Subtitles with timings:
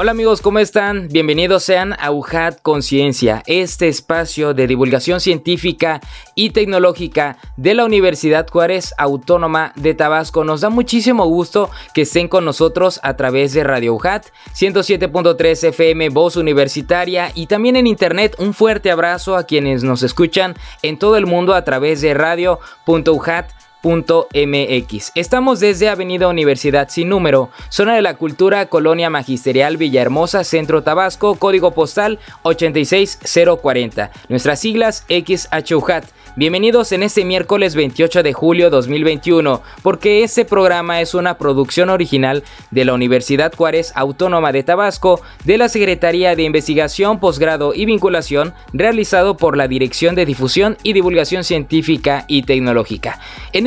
[0.00, 1.08] Hola amigos, ¿cómo están?
[1.08, 6.00] Bienvenidos sean a UJAT Conciencia, este espacio de divulgación científica
[6.36, 10.44] y tecnológica de la Universidad Juárez Autónoma de Tabasco.
[10.44, 16.10] Nos da muchísimo gusto que estén con nosotros a través de Radio UJAT 107.3 FM
[16.10, 18.36] Voz Universitaria y también en internet.
[18.38, 23.50] Un fuerte abrazo a quienes nos escuchan en todo el mundo a través de radio.ujat
[23.82, 25.12] MX.
[25.14, 31.36] Estamos desde Avenida Universidad sin número, zona de la cultura, Colonia Magisterial Villahermosa, Centro Tabasco,
[31.36, 34.10] código postal 86040.
[34.28, 36.04] Nuestras siglas XHUJAT.
[36.38, 42.44] Bienvenidos en este miércoles 28 de julio 2021, porque este programa es una producción original
[42.70, 48.54] de la Universidad Juárez Autónoma de Tabasco, de la Secretaría de Investigación, Posgrado y Vinculación,
[48.72, 53.18] realizado por la Dirección de Difusión y Divulgación Científica y Tecnológica.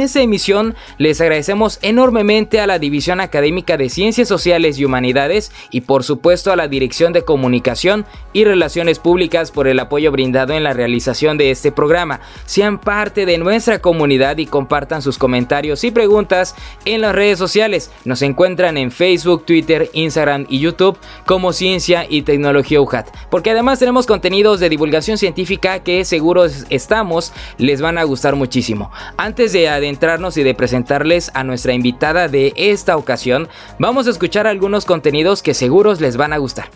[0.01, 5.81] Esta emisión les agradecemos enormemente a la División Académica de Ciencias Sociales y Humanidades y
[5.81, 10.63] por supuesto a la Dirección de Comunicación y Relaciones Públicas por el apoyo brindado en
[10.63, 15.91] la realización de este programa sean parte de nuestra comunidad y compartan sus comentarios y
[15.91, 16.55] preguntas
[16.85, 17.91] en las redes sociales.
[18.05, 23.09] Nos encuentran en Facebook, Twitter, Instagram y YouTube como Ciencia y Tecnología UJAT.
[23.29, 28.91] Porque además tenemos contenidos de divulgación científica que seguros estamos les van a gustar muchísimo.
[29.17, 34.47] Antes de adentrarnos y de presentarles a nuestra invitada de esta ocasión, vamos a escuchar
[34.47, 36.69] algunos contenidos que seguros les van a gustar.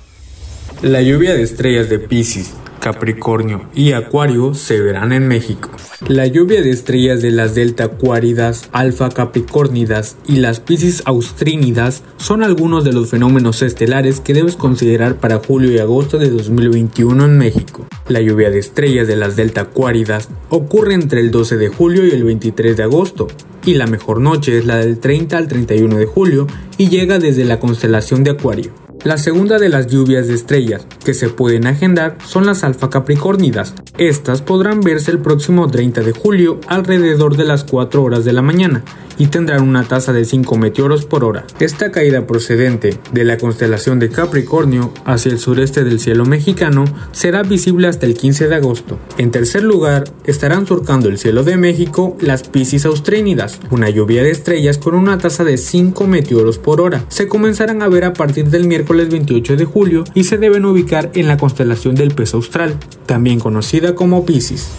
[0.81, 2.53] La lluvia de estrellas de Pisces
[2.86, 5.72] Capricornio y Acuario se verán en México.
[6.08, 12.44] La lluvia de estrellas de las delta acuáridas, alfa capricornidas y las piscis austrínidas son
[12.44, 17.40] algunos de los fenómenos estelares que debes considerar para julio y agosto de 2021 en
[17.40, 17.88] México.
[18.07, 22.12] La lluvia de estrellas de las delta acuáridas ocurre entre el 12 de julio y
[22.12, 23.28] el 23 de agosto,
[23.66, 26.45] y la mejor noche es la del 30 al 31 de julio
[26.78, 28.84] y llega desde la constelación de Acuario.
[29.05, 33.75] La segunda de las lluvias de estrellas que se pueden agendar son las alfa capricornidas.
[33.99, 38.41] Estas podrán verse el próximo 30 de julio alrededor de las 4 horas de la
[38.41, 38.83] mañana
[39.17, 41.45] y tendrán una tasa de 5 meteoros por hora.
[41.59, 47.43] Esta caída procedente de la constelación de Capricornio hacia el sureste del cielo mexicano será
[47.43, 48.99] visible hasta el 15 de agosto.
[49.17, 54.31] En tercer lugar, estarán surcando el cielo de México las Piscis austrínidas, una lluvia de
[54.31, 57.05] estrellas con una tasa de 5 meteoros por hora.
[57.09, 61.11] Se comenzarán a ver a partir del miércoles 28 de julio y se deben ubicar
[61.13, 64.69] en la constelación del pez austral, también conocida como Piscis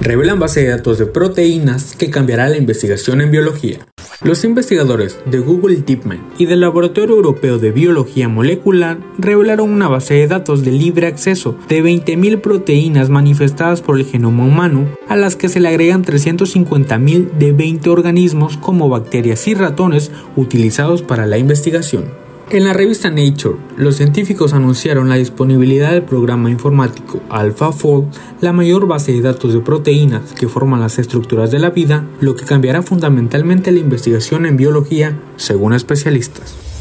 [0.00, 3.78] revelan base de datos de proteínas que cambiará la investigación en biología.
[4.22, 10.14] Los investigadores de Google DeepMind y del Laboratorio Europeo de Biología Molecular revelaron una base
[10.14, 15.34] de datos de libre acceso de 20.000 proteínas manifestadas por el genoma humano, a las
[15.34, 21.38] que se le agregan 350.000 de 20 organismos como bacterias y ratones utilizados para la
[21.38, 22.21] investigación.
[22.50, 28.08] En la revista Nature, los científicos anunciaron la disponibilidad del programa informático AlphaFold,
[28.40, 32.34] la mayor base de datos de proteínas que forman las estructuras de la vida, lo
[32.34, 36.71] que cambiará fundamentalmente la investigación en biología, según especialistas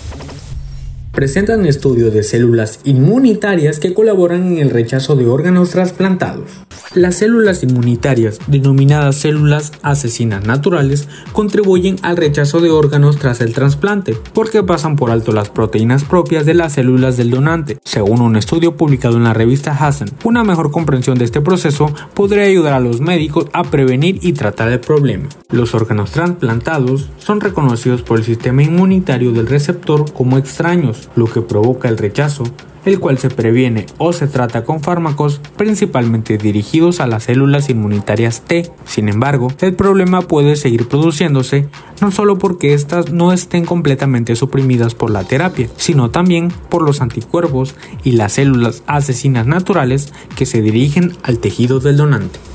[1.11, 6.49] presentan estudios de células inmunitarias que colaboran en el rechazo de órganos trasplantados.
[6.93, 14.17] Las células inmunitarias, denominadas células asesinas naturales, contribuyen al rechazo de órganos tras el trasplante,
[14.33, 17.79] porque pasan por alto las proteínas propias de las células del donante.
[17.85, 22.43] Según un estudio publicado en la revista Hassen, una mejor comprensión de este proceso podría
[22.43, 25.29] ayudar a los médicos a prevenir y tratar el problema.
[25.49, 31.41] Los órganos trasplantados son reconocidos por el sistema inmunitario del receptor como extraños, lo que
[31.41, 32.43] provoca el rechazo,
[32.85, 38.41] el cual se previene o se trata con fármacos principalmente dirigidos a las células inmunitarias
[38.41, 38.71] T.
[38.85, 41.67] Sin embargo, el problema puede seguir produciéndose
[42.01, 47.01] no solo porque éstas no estén completamente suprimidas por la terapia, sino también por los
[47.01, 52.50] anticuerpos y las células asesinas naturales que se dirigen al tejido del donante.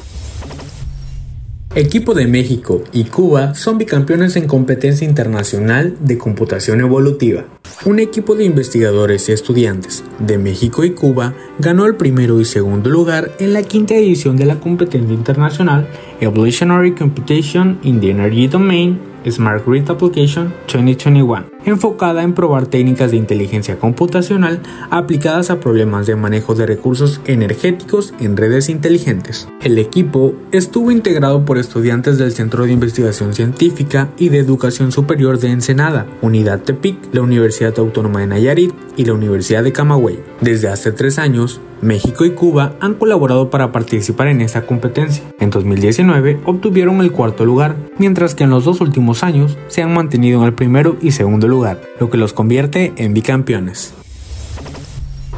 [1.77, 7.45] Equipo de México y Cuba son bicampeones en competencia internacional de computación evolutiva.
[7.85, 12.89] Un equipo de investigadores y estudiantes de México y Cuba ganó el primero y segundo
[12.89, 15.87] lugar en la quinta edición de la competencia internacional
[16.23, 18.99] Evolutionary Computation in the Energy Domain
[19.31, 26.17] Smart Grid Application 2021 enfocada en probar técnicas de inteligencia computacional aplicadas a problemas de
[26.17, 29.49] manejo de recursos energéticos en redes inteligentes.
[29.63, 35.39] El equipo estuvo integrado por estudiantes del Centro de Investigación Científica y de Educación Superior
[35.41, 40.21] de Ensenada, Unidad Tepic, la Universidad Autónoma de Nayarit y la Universidad de Camagüey.
[40.41, 45.25] Desde hace tres años, México y Cuba han colaborado para participar en esta competencia.
[45.41, 49.93] En 2019 obtuvieron el cuarto lugar, mientras que en los dos últimos años se han
[49.93, 53.95] mantenido en el primero y segundo lugar, lo que los convierte en bicampeones.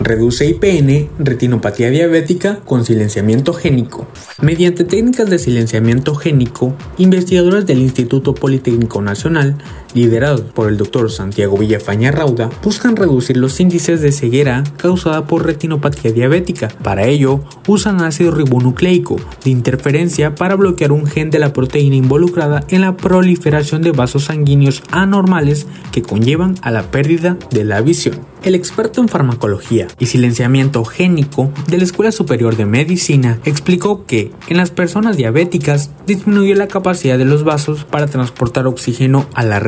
[0.00, 4.06] Reduce IPN, retinopatía diabética con silenciamiento génico.
[4.40, 9.56] Mediante técnicas de silenciamiento génico, investigadores del Instituto Politécnico Nacional,
[9.94, 11.10] liderados por el Dr.
[11.10, 16.68] Santiago Villafaña Rauda, buscan reducir los índices de ceguera causada por retinopatía diabética.
[16.82, 22.64] Para ello, usan ácido ribonucleico de interferencia para bloquear un gen de la proteína involucrada
[22.68, 28.20] en la proliferación de vasos sanguíneos anormales que conllevan a la pérdida de la visión.
[28.44, 34.30] El experto en farmacología y silenciamiento génico de la Escuela Superior de Medicina explicó que
[34.48, 39.58] en las personas diabéticas disminuye la capacidad de los vasos para transportar oxígeno a la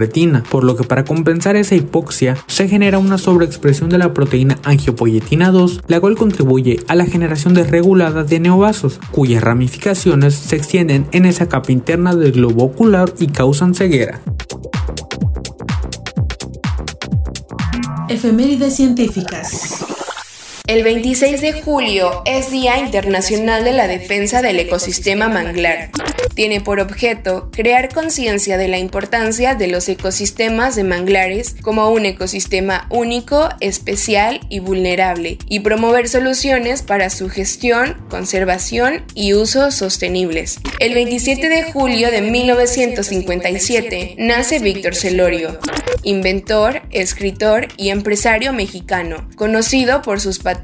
[0.51, 5.51] por lo que para compensar esa hipoxia se genera una sobreexpresión de la proteína angiopoyetina
[5.51, 11.27] 2, la cual contribuye a la generación desregulada de neovasos, cuyas ramificaciones se extienden en
[11.27, 14.21] esa capa interna del globo ocular y causan ceguera.
[18.09, 19.85] Efemérides científicas.
[20.71, 25.91] El 26 de julio es Día Internacional de la Defensa del Ecosistema Manglar.
[26.35, 32.07] Tiene por objeto crear conciencia de la importancia de los ecosistemas de manglares como un
[32.07, 40.61] ecosistema único, especial y vulnerable, y promover soluciones para su gestión, conservación y uso sostenibles.
[40.79, 45.59] El 27 de julio de 1957 nace Víctor Celorio,
[46.05, 50.60] inventor, escritor y empresario mexicano, conocido por sus patentes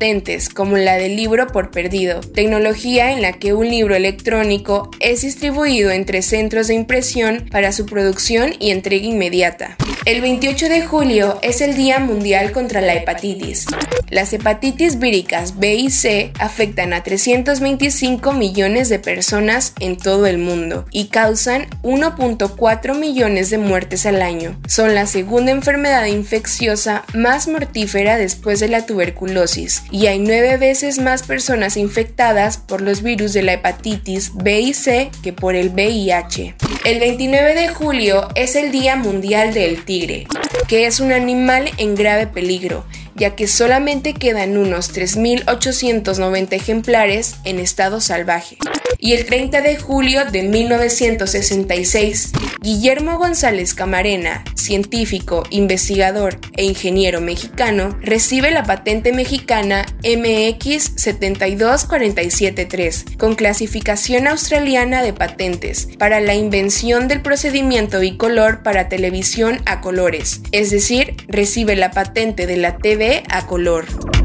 [0.54, 5.90] como la del libro por perdido, tecnología en la que un libro electrónico es distribuido
[5.90, 9.76] entre centros de impresión para su producción y entrega inmediata.
[10.04, 13.66] El 28 de julio es el Día Mundial contra la Hepatitis.
[14.08, 20.38] Las hepatitis víricas B y C afectan a 325 millones de personas en todo el
[20.38, 24.56] mundo y causan 1.4 millones de muertes al año.
[24.69, 30.98] Son la segunda enfermedad infecciosa más mortífera después de la tuberculosis y hay nueve veces
[30.98, 35.70] más personas infectadas por los virus de la hepatitis B y C que por el
[35.70, 36.54] VIH.
[36.84, 40.26] El 29 de julio es el Día Mundial del Tigre,
[40.68, 42.84] que es un animal en grave peligro
[43.16, 48.58] ya que solamente quedan unos 3.890 ejemplares en estado salvaje.
[48.98, 52.32] Y el 30 de julio de 1966,
[52.62, 63.34] Guillermo González Camarena, científico, investigador e ingeniero mexicano, recibe la patente mexicana MX 72473 con
[63.34, 70.70] clasificación australiana de patentes para la invención del procedimiento bicolor para televisión a colores, es
[70.70, 74.15] decir, recibe la patente de la TV a color.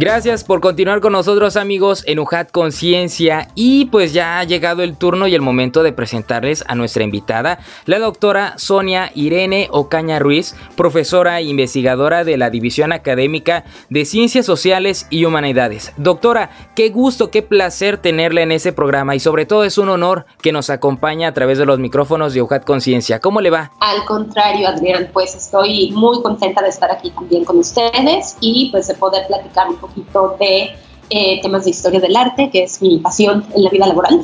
[0.00, 4.96] Gracias por continuar con nosotros amigos en UJAT Conciencia y pues ya ha llegado el
[4.96, 10.56] turno y el momento de presentarles a nuestra invitada, la doctora Sonia Irene Ocaña Ruiz,
[10.74, 15.92] profesora e investigadora de la División Académica de Ciencias Sociales y Humanidades.
[15.98, 20.24] Doctora, qué gusto, qué placer tenerla en ese programa y sobre todo es un honor
[20.40, 23.20] que nos acompañe a través de los micrófonos de UJAT Conciencia.
[23.20, 23.70] ¿Cómo le va?
[23.80, 28.88] Al contrario, Adrián, pues estoy muy contenta de estar aquí también con ustedes y pues
[28.88, 29.89] de poder platicar un poco
[30.38, 30.70] de
[31.10, 34.22] eh, temas de historia del arte, que es mi pasión en la vida laboral.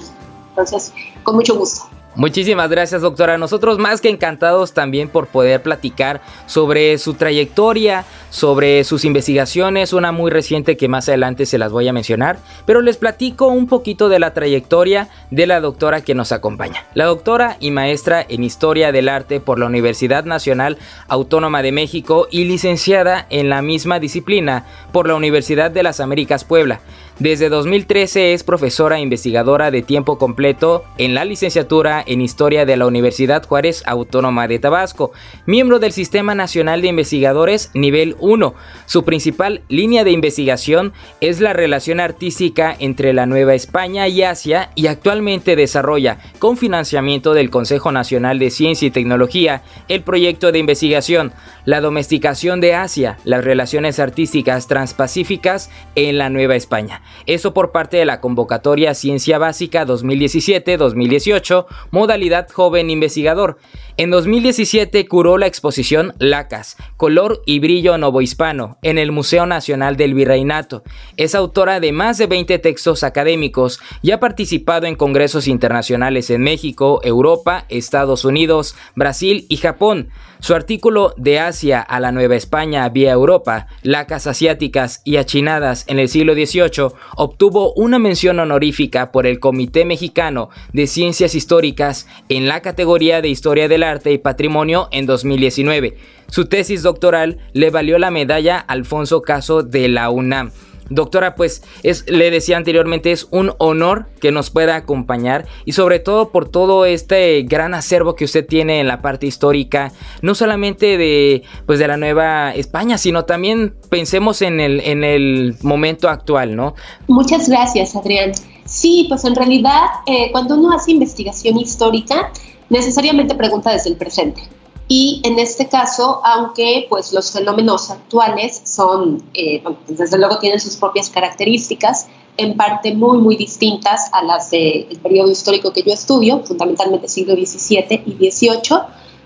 [0.50, 0.92] Entonces,
[1.22, 1.88] con mucho gusto.
[2.16, 3.36] Muchísimas gracias doctora.
[3.36, 10.12] Nosotros más que encantados también por poder platicar sobre su trayectoria, sobre sus investigaciones, una
[10.12, 14.08] muy reciente que más adelante se las voy a mencionar, pero les platico un poquito
[14.08, 16.86] de la trayectoria de la doctora que nos acompaña.
[16.94, 22.28] La doctora y maestra en Historia del Arte por la Universidad Nacional Autónoma de México
[22.30, 26.80] y licenciada en la misma disciplina por la Universidad de las Américas Puebla.
[27.18, 32.76] Desde 2013 es profesora e investigadora de tiempo completo en la licenciatura en Historia de
[32.76, 35.12] la Universidad Juárez Autónoma de Tabasco,
[35.46, 38.52] miembro del Sistema Nacional de Investigadores nivel 1.
[38.84, 40.92] Su principal línea de investigación
[41.22, 47.32] es la relación artística entre la Nueva España y Asia y actualmente desarrolla, con financiamiento
[47.32, 51.32] del Consejo Nacional de Ciencia y Tecnología, el proyecto de investigación
[51.64, 57.00] La domesticación de Asia, las relaciones artísticas transpacíficas en la Nueva España.
[57.26, 63.58] Eso por parte de la convocatoria Ciencia Básica 2017-2018, modalidad joven investigador.
[63.98, 70.12] En 2017 curó la exposición Lacas, Color y Brillo Novohispano en el Museo Nacional del
[70.12, 70.82] Virreinato.
[71.16, 76.42] Es autora de más de 20 textos académicos y ha participado en congresos internacionales en
[76.42, 80.10] México, Europa, Estados Unidos, Brasil y Japón.
[80.40, 85.98] Su artículo De Asia a la Nueva España vía Europa, Lacas asiáticas y achinadas en
[85.98, 92.48] el siglo XVIII obtuvo una mención honorífica por el Comité Mexicano de Ciencias Históricas en
[92.48, 95.96] la categoría de Historia del Arte y Patrimonio en 2019.
[96.28, 100.50] Su tesis doctoral le valió la medalla Alfonso Caso de la UNAM.
[100.88, 105.98] Doctora, pues es, le decía anteriormente, es un honor que nos pueda acompañar y sobre
[105.98, 110.96] todo por todo este gran acervo que usted tiene en la parte histórica, no solamente
[110.96, 116.54] de, pues de la Nueva España, sino también pensemos en el, en el momento actual,
[116.54, 116.74] ¿no?
[117.08, 118.32] Muchas gracias, Adrián.
[118.64, 122.32] Sí, pues en realidad eh, cuando uno hace investigación histórica,
[122.68, 124.42] necesariamente pregunta desde el presente.
[124.88, 130.60] Y en este caso, aunque pues los fenómenos actuales son, eh, pues, desde luego tienen
[130.60, 135.92] sus propias características, en parte muy, muy distintas a las del periodo histórico que yo
[135.92, 138.78] estudio, fundamentalmente siglo XVII y XVIII,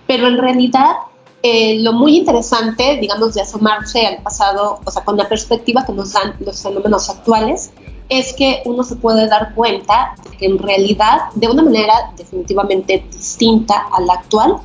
[0.06, 0.92] pero en realidad
[1.42, 5.92] eh, lo muy interesante, digamos, de asomarse al pasado, o sea, con la perspectiva que
[5.92, 7.72] nos dan los fenómenos actuales,
[8.08, 13.04] es que uno se puede dar cuenta de que en realidad, de una manera definitivamente
[13.10, 14.56] distinta a la actual,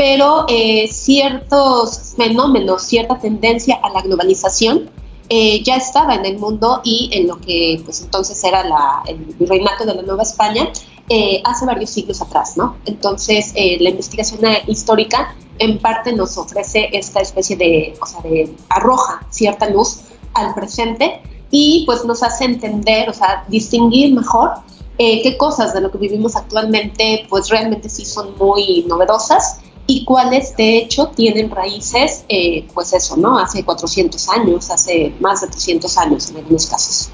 [0.00, 4.88] pero eh, ciertos fenómenos, cierta tendencia a la globalización
[5.28, 8.64] eh, ya estaba en el mundo y en lo que pues entonces era
[9.06, 10.70] el virreinato de la Nueva España
[11.10, 12.76] eh, hace varios siglos atrás, ¿no?
[12.86, 19.20] Entonces la investigación histórica en parte nos ofrece esta especie de, o sea, de arroja
[19.28, 19.98] cierta luz
[20.32, 24.52] al presente y pues nos hace entender, o sea, distinguir mejor
[24.96, 30.56] qué cosas de lo que vivimos actualmente pues realmente sí son muy novedosas y cuáles
[30.56, 33.36] de hecho tienen raíces, eh, pues eso, ¿no?
[33.40, 37.10] Hace 400 años, hace más de 300 años en algunos casos.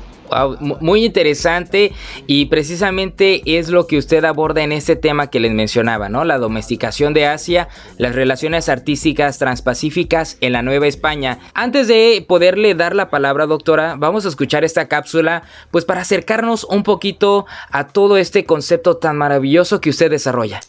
[0.60, 1.92] muy interesante
[2.26, 6.24] y precisamente es lo que usted aborda en este tema que les mencionaba, ¿no?
[6.24, 11.38] La domesticación de Asia, las relaciones artísticas transpacíficas en la Nueva España.
[11.54, 16.64] Antes de poderle dar la palabra, doctora, vamos a escuchar esta cápsula, pues para acercarnos
[16.64, 20.60] un poquito a todo este concepto tan maravilloso que usted desarrolla.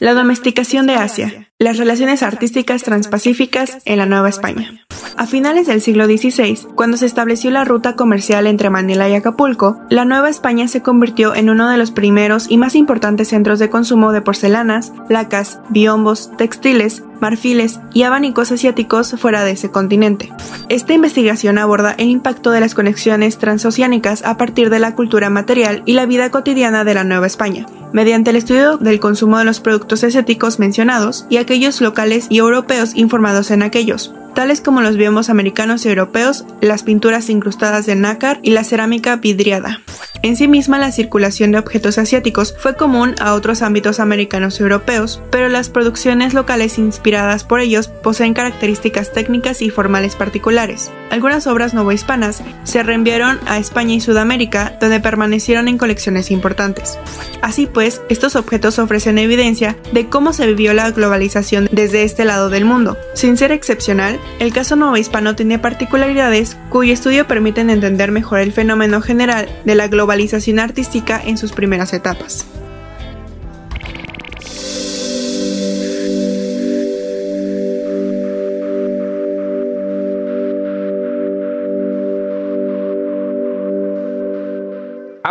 [0.00, 4.86] La domesticación de Asia, las relaciones artísticas transpacíficas en la Nueva España.
[5.16, 9.80] A finales del siglo XVI, cuando se estableció la ruta comercial entre Manila y Acapulco,
[9.90, 13.70] la Nueva España se convirtió en uno de los primeros y más importantes centros de
[13.70, 20.32] consumo de porcelanas, lacas, biombos, textiles, marfiles y abanicos asiáticos fuera de ese continente.
[20.68, 25.82] Esta investigación aborda el impacto de las conexiones transoceánicas a partir de la cultura material
[25.84, 29.60] y la vida cotidiana de la Nueva España, mediante el estudio del consumo de los
[29.60, 35.30] productos asiáticos mencionados y aquellos locales y europeos informados en aquellos, tales como los biombos
[35.30, 39.80] americanos y europeos, las pinturas incrustadas de nácar y la cerámica vidriada.
[40.22, 44.64] En sí misma la circulación de objetos asiáticos fue común a otros ámbitos americanos y
[44.64, 50.90] europeos, pero las producciones locales inspiradas por ellos poseen características técnicas y formales particulares.
[51.10, 56.98] Algunas obras novohispanas se reenviaron a España y Sudamérica, donde permanecieron en colecciones importantes.
[57.40, 62.50] Así pues, estos objetos ofrecen evidencia de cómo se vivió la globalización desde este lado
[62.50, 62.96] del mundo.
[63.14, 69.00] Sin ser excepcional, el caso novohispano tiene particularidades cuyo estudio permiten entender mejor el fenómeno
[69.00, 72.46] general de la globalización artística en sus primeras etapas.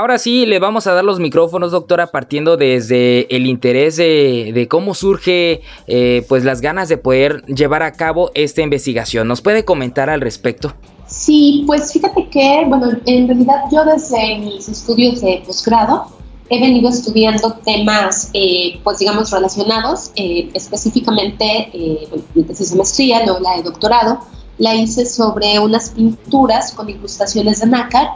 [0.08, 4.94] Ahora sí, le vamos a dar los micrófonos, doctora, partiendo desde el interés de, cómo
[4.94, 9.28] surge eh, pues las ganas de poder llevar a cabo esta investigación.
[9.28, 10.74] ¿Nos puede comentar al respecto?
[11.08, 16.06] Sí, pues fíjate que, bueno, en realidad yo desde mis estudios de posgrado
[16.50, 23.26] he venido estudiando temas, eh, pues digamos, relacionados, eh, específicamente eh, mi tesis de maestría,
[23.26, 24.20] luego la de doctorado,
[24.58, 28.12] la hice sobre unas pinturas con incrustaciones de nácar,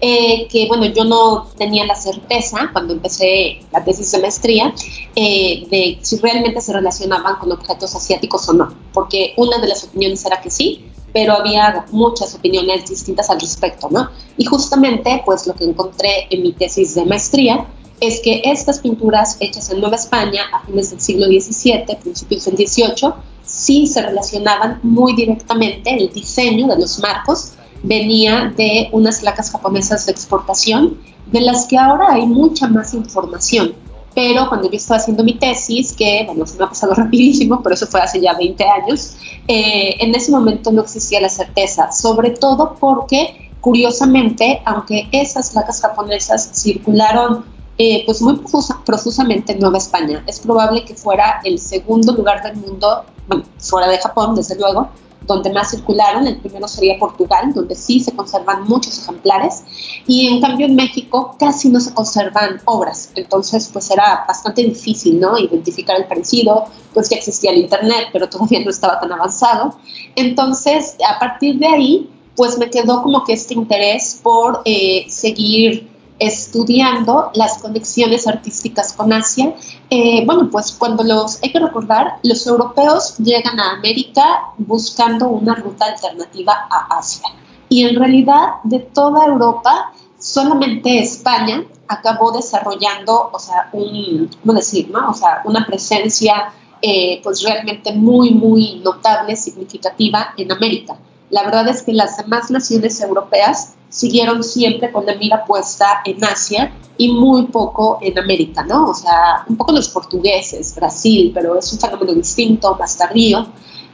[0.00, 4.74] eh, que bueno, yo no tenía la certeza cuando empecé la tesis de maestría
[5.14, 10.24] de si realmente se relacionaban con objetos asiáticos o no, porque una de las opiniones
[10.26, 10.84] era que sí,
[11.16, 14.10] pero había muchas opiniones distintas al respecto, ¿no?
[14.36, 17.66] Y justamente, pues lo que encontré en mi tesis de maestría
[18.00, 22.56] es que estas pinturas hechas en Nueva España a fines del siglo XVII, principios del
[22.56, 23.14] XVIII,
[23.56, 30.04] sí se relacionaban muy directamente el diseño de los marcos venía de unas placas japonesas
[30.04, 33.74] de exportación, de las que ahora hay mucha más información.
[34.14, 37.74] Pero cuando yo estaba haciendo mi tesis, que bueno, se me ha pasado rapidísimo, pero
[37.74, 39.16] eso fue hace ya 20 años,
[39.48, 45.80] eh, en ese momento no existía la certeza, sobre todo porque, curiosamente, aunque esas placas
[45.80, 48.40] japonesas circularon eh, pues muy
[48.84, 53.88] profusamente en Nueva España, es probable que fuera el segundo lugar del mundo, bueno, fuera
[53.88, 54.88] de Japón, desde luego,
[55.26, 56.26] donde más circularon.
[56.26, 59.64] El primero sería Portugal, donde sí se conservan muchos ejemplares.
[60.06, 63.10] Y en cambio en México casi no se conservan obras.
[63.14, 65.38] Entonces, pues era bastante difícil, ¿no?
[65.38, 66.64] Identificar el parecido.
[66.94, 69.76] Pues ya existía el Internet, pero todavía no estaba tan avanzado.
[70.14, 75.88] Entonces, a partir de ahí, pues me quedó como que este interés por eh, seguir
[76.18, 79.54] estudiando las conexiones artísticas con Asia.
[79.90, 85.54] Eh, bueno, pues cuando los, hay que recordar, los europeos llegan a América buscando una
[85.54, 87.28] ruta alternativa a Asia.
[87.68, 94.90] Y en realidad de toda Europa, solamente España acabó desarrollando, o sea, un, ¿cómo decir,
[94.90, 95.10] no?
[95.10, 100.96] O sea, una presencia eh, pues realmente muy, muy notable, significativa en América.
[101.30, 106.22] La verdad es que las demás naciones europeas siguieron siempre con la mira puesta en
[106.24, 108.90] Asia y muy poco en América, ¿no?
[108.90, 113.46] O sea, un poco los portugueses, Brasil, pero es un fenómeno distinto, más tardío.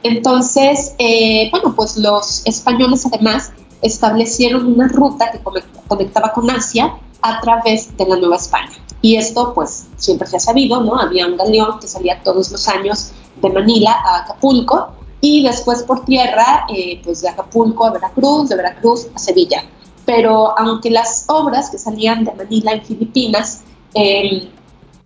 [0.03, 5.39] Entonces, eh, bueno, pues los españoles además establecieron una ruta que
[5.87, 8.73] conectaba con Asia a través de la Nueva España.
[9.01, 10.97] Y esto, pues, siempre se ha sabido, ¿no?
[10.97, 13.11] Había un galeón que salía todos los años
[13.41, 14.93] de Manila a Acapulco
[15.23, 19.63] y después por tierra, eh, pues de Acapulco a Veracruz, de Veracruz a Sevilla.
[20.05, 23.61] Pero aunque las obras que salían de Manila en Filipinas
[23.93, 24.49] em,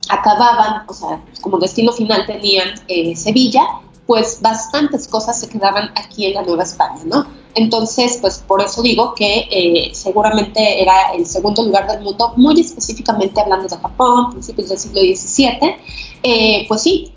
[0.09, 3.61] acababan, o sea, como destino final tenían eh, Sevilla,
[4.07, 7.27] pues bastantes cosas se quedaban aquí en la Nueva España, ¿no?
[7.53, 12.59] Entonces, pues por eso digo que eh, seguramente era el segundo lugar del mundo, muy
[12.59, 15.75] específicamente hablando de Japón, principios del siglo XVII,
[16.23, 17.11] eh, pues sí,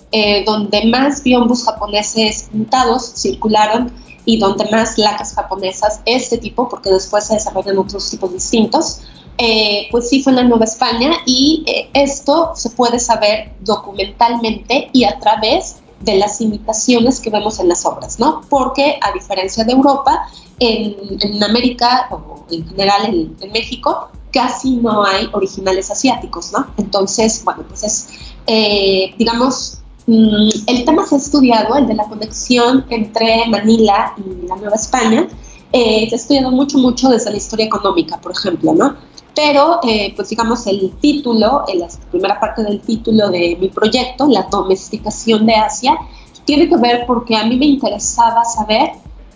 [0.45, 3.93] donde más biombos japoneses pintados circularon
[4.25, 9.01] y donde más lacas japonesas, este tipo, porque después se desarrollan otros tipos distintos,
[9.43, 14.91] eh, pues sí fue en la Nueva España y eh, esto se puede saber documentalmente
[14.93, 18.43] y a través de las imitaciones que vemos en las obras, ¿no?
[18.49, 25.29] Porque a diferencia de Europa, en, América o en general en, México, casi no hay
[25.33, 26.67] originales asiáticos, ¿no?
[26.77, 28.09] Entonces, bueno, pues es,
[28.47, 34.47] eh, digamos, Mm, el tema se ha estudiado, el de la conexión entre Manila y
[34.47, 35.29] la Nueva España.
[35.73, 38.97] Eh, se ha estudiado mucho, mucho desde la historia económica, por ejemplo, ¿no?
[39.35, 44.43] Pero, eh, pues digamos, el título, la primera parte del título de mi proyecto, la
[44.51, 45.97] domesticación de Asia,
[46.45, 48.93] tiene que ver porque a mí me interesaba saber,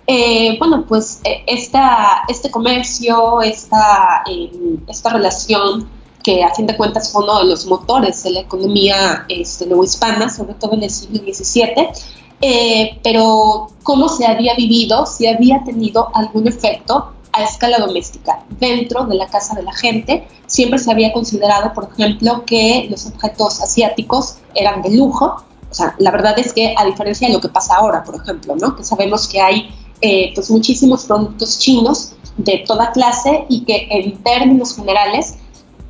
[0.06, 4.24] eh, bueno, pues esta, este comercio, esta,
[4.88, 5.88] esta relación
[6.24, 10.28] que a fin de cuentas fue uno de los motores de la economía este, hispana,
[10.28, 11.88] sobre todo en el siglo XVII,
[12.40, 19.04] eh, pero cómo se había vivido, si había tenido algún efecto a escala doméstica dentro
[19.04, 20.26] de la casa de la gente.
[20.46, 25.42] Siempre se había considerado, por ejemplo, que los objetos asiáticos eran de lujo.
[25.70, 28.54] O sea, la verdad es que a diferencia de lo que pasa ahora, por ejemplo,
[28.56, 28.76] ¿no?
[28.76, 34.22] que sabemos que hay eh, pues muchísimos productos chinos de toda clase y que en
[34.22, 35.36] términos generales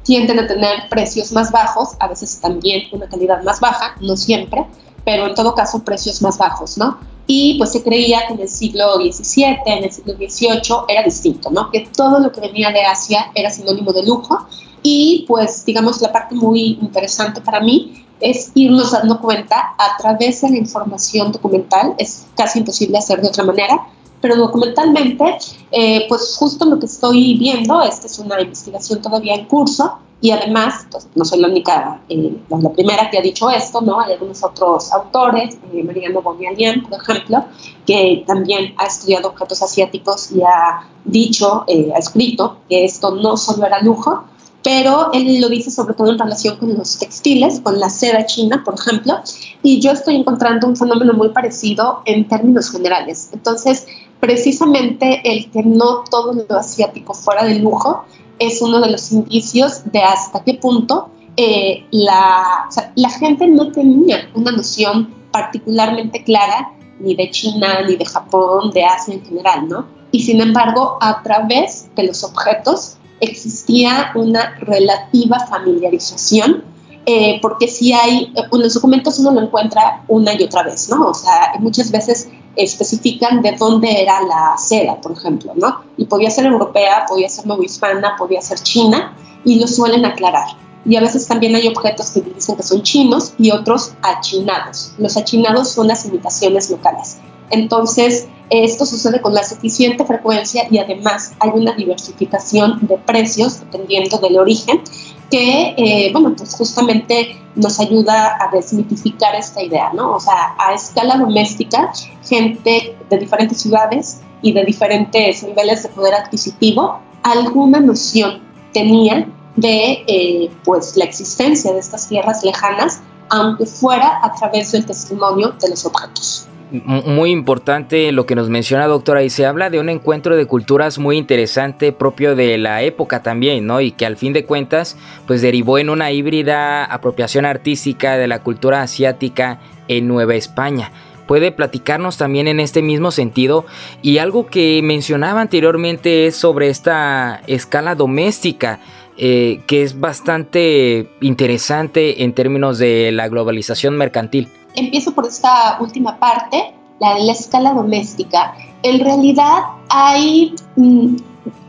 [0.03, 4.67] tienden a tener precios más bajos, a veces también una calidad más baja, no siempre,
[5.05, 6.99] pero en todo caso precios más bajos, ¿no?
[7.27, 11.51] Y pues se creía que en el siglo XVII, en el siglo XVIII era distinto,
[11.51, 11.71] ¿no?
[11.71, 14.47] Que todo lo que venía de Asia era sinónimo de lujo.
[14.83, 20.41] Y pues digamos la parte muy interesante para mí es irnos dando cuenta a través
[20.43, 23.87] de la información documental, es casi imposible hacer de otra manera,
[24.25, 25.37] pero documentalmente,
[25.71, 30.31] eh, pues justo lo que estoy viendo, esta es una investigación todavía en curso, y
[30.31, 34.01] además, pues, no soy la única, eh, la primera que ha dicho esto, ¿no?
[34.01, 37.45] Hay algunos otros autores, eh, Mariano Bonialian, por ejemplo,
[37.87, 43.67] que también ha estudiado objetos asiáticos y ha dicho, ha escrito que esto no solo
[43.67, 44.25] era lujo,
[44.65, 48.63] pero él lo dice sobre todo en relación con los textiles, con la seda china,
[48.65, 49.19] por ejemplo,
[49.63, 53.29] y yo estoy encontrando un fenómeno muy parecido en términos generales.
[53.35, 53.87] Entonces,
[54.25, 58.05] precisamente el que no todo lo asiático fuera de lujo
[58.39, 64.31] es uno de los indicios de hasta qué punto eh, la, la gente no tenía
[64.35, 69.87] una noción particularmente clara ni de China, ni de Japón, de Asia en general, ¿no?
[70.11, 76.65] Y sin embargo, a través de los objetos existía una relativa familiarización,
[77.05, 81.09] eh, porque si hay, en los documentos uno lo encuentra una y otra vez, ¿no?
[81.09, 85.83] O sea, muchas veces especifican de dónde era la seda, por ejemplo, ¿no?
[85.97, 90.49] Y podía ser europea, podía ser hispana, podía ser china, y lo suelen aclarar.
[90.87, 94.93] Y a veces también hay objetos que dicen que son chinos y otros achinados.
[94.99, 97.19] Los achinados son las imitaciones locales.
[97.51, 104.19] Entonces, esto sucede con la suficiente frecuencia y además hay una diversificación de precios dependiendo
[104.19, 104.83] del origen
[105.31, 110.17] que, eh, bueno, pues justamente nos ayuda a desmitificar esta idea, ¿no?
[110.17, 111.93] O sea, a escala doméstica,
[112.25, 120.05] gente de diferentes ciudades y de diferentes niveles de poder adquisitivo, alguna noción tenía de,
[120.07, 125.71] eh, pues, la existencia de estas tierras lejanas, aunque fuera a través del testimonio de
[125.71, 126.49] los objetos
[126.83, 130.99] muy importante lo que nos menciona doctora y se habla de un encuentro de culturas
[130.99, 133.81] muy interesante propio de la época también, ¿no?
[133.81, 138.41] Y que al fin de cuentas pues derivó en una híbrida apropiación artística de la
[138.41, 140.91] cultura asiática en Nueva España.
[141.27, 143.65] Puede platicarnos también en este mismo sentido
[144.03, 148.81] y algo que mencionaba anteriormente es sobre esta escala doméstica.
[149.17, 156.19] Eh, que es bastante interesante en términos de la globalización mercantil empiezo por esta última
[156.19, 158.55] parte, la de la escala doméstica.
[158.83, 161.17] En realidad hay, mm,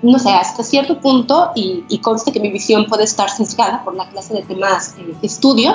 [0.03, 3.95] no sé, hasta cierto punto, y, y, conste que mi visión puede estar sesgada por
[3.95, 5.73] la clase de temas que estudio,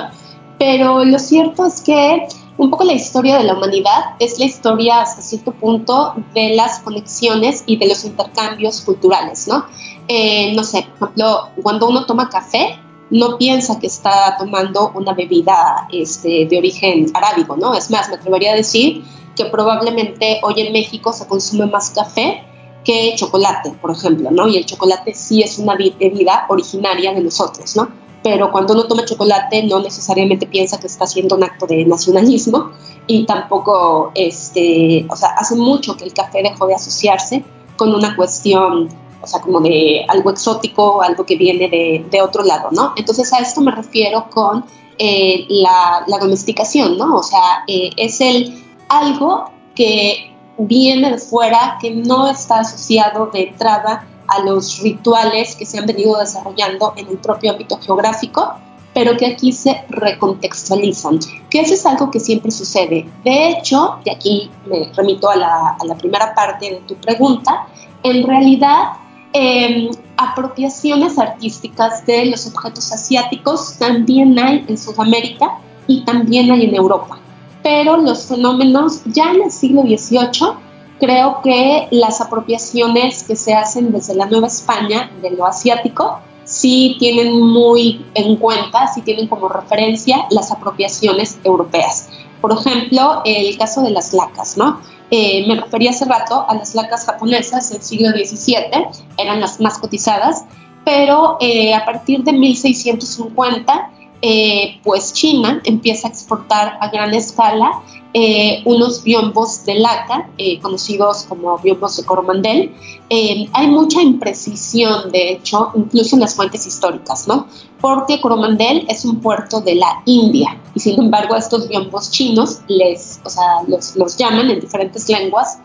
[0.57, 5.01] pero lo cierto es que un poco la historia de la humanidad es la historia
[5.01, 9.65] hasta cierto punto de las conexiones y de los intercambios culturales, ¿no?
[10.07, 12.77] Eh, no sé, por ejemplo, cuando uno toma café,
[13.11, 17.75] no piensa que está tomando una bebida este, de origen arábigo, ¿no?
[17.75, 19.03] Es más, me atrevería a decir
[19.35, 22.43] que probablemente hoy en México se consume más café
[22.83, 24.47] que chocolate, por ejemplo, ¿no?
[24.47, 27.89] Y el chocolate sí es una bebida originaria de nosotros, ¿no?
[28.23, 32.71] Pero cuando uno toma chocolate no necesariamente piensa que está haciendo un acto de nacionalismo
[33.07, 37.43] y tampoco, este, o sea, hace mucho que el café dejó de asociarse
[37.75, 38.89] con una cuestión
[39.21, 42.93] o sea, como de algo exótico, algo que viene de, de otro lado, ¿no?
[42.95, 44.65] Entonces a esto me refiero con
[44.97, 47.15] eh, la, la, domesticación, ¿no?
[47.15, 53.49] O sea, eh, es el algo que viene de fuera, que no está asociado de
[53.49, 58.53] entrada a los rituales que se han venido desarrollando en el propio ámbito geográfico,
[58.93, 63.09] pero que aquí se recontextualizan, que eso es algo que siempre sucede.
[63.23, 67.67] De hecho, y aquí me remito a la, a la primera parte de tu pregunta,
[68.03, 68.93] en realidad
[69.33, 76.75] Em, apropiaciones artísticas de los objetos asiáticos también hay en Sudamérica y también hay en
[76.75, 77.17] Europa.
[77.63, 80.53] Pero los fenómenos ya en el siglo XVIII,
[80.99, 86.97] creo que las apropiaciones que se hacen desde la Nueva España de lo asiático sí
[86.99, 92.09] tienen muy en cuenta, sí tienen como referencia las apropiaciones europeas.
[92.41, 94.81] Por ejemplo, el caso de las lacas, ¿no?
[95.13, 99.77] Eh, me refería hace rato a las lacas japonesas del siglo XVII, eran las más
[99.77, 100.45] cotizadas,
[100.85, 107.81] pero eh, a partir de 1650, eh, pues China empieza a exportar a gran escala
[108.13, 112.75] eh, unos biombos de laca, eh, conocidos como biombos de Coromandel.
[113.09, 117.47] Eh, hay mucha imprecisión, de hecho, incluso en las fuentes históricas, ¿no?
[117.79, 123.21] Porque Coromandel es un puerto de la India y sin embargo estos biombos chinos les,
[123.23, 125.59] o sea, los, los llaman en diferentes lenguas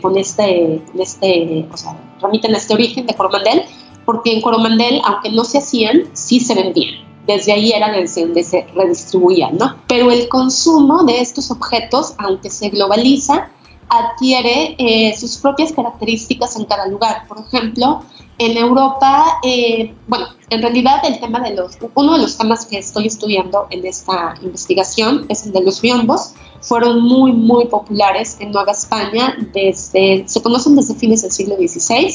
[0.00, 3.62] con este, con este, o sea, remiten a este origen de Coromandel,
[4.06, 8.44] porque en Coromandel, aunque no se hacían, sí se vendían desde ahí era desde donde
[8.44, 9.76] se redistribuían, ¿no?
[9.86, 13.50] Pero el consumo de estos objetos, aunque se globaliza,
[13.88, 17.26] adquiere eh, sus propias características en cada lugar.
[17.28, 18.02] Por ejemplo,
[18.38, 22.78] en Europa, eh, bueno, en realidad el tema de los, uno de los temas que
[22.78, 26.34] estoy estudiando en esta investigación es el de los biombos.
[26.60, 32.12] Fueron muy, muy populares en Nueva España desde, se conocen desde fines del siglo XVI,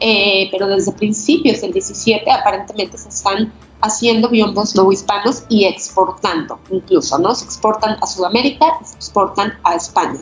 [0.00, 6.58] eh, pero desde principios del XVII aparentemente se están haciendo biombos no hispanos y exportando
[6.70, 7.34] incluso, ¿no?
[7.34, 10.20] Se exportan a Sudamérica se exportan a España.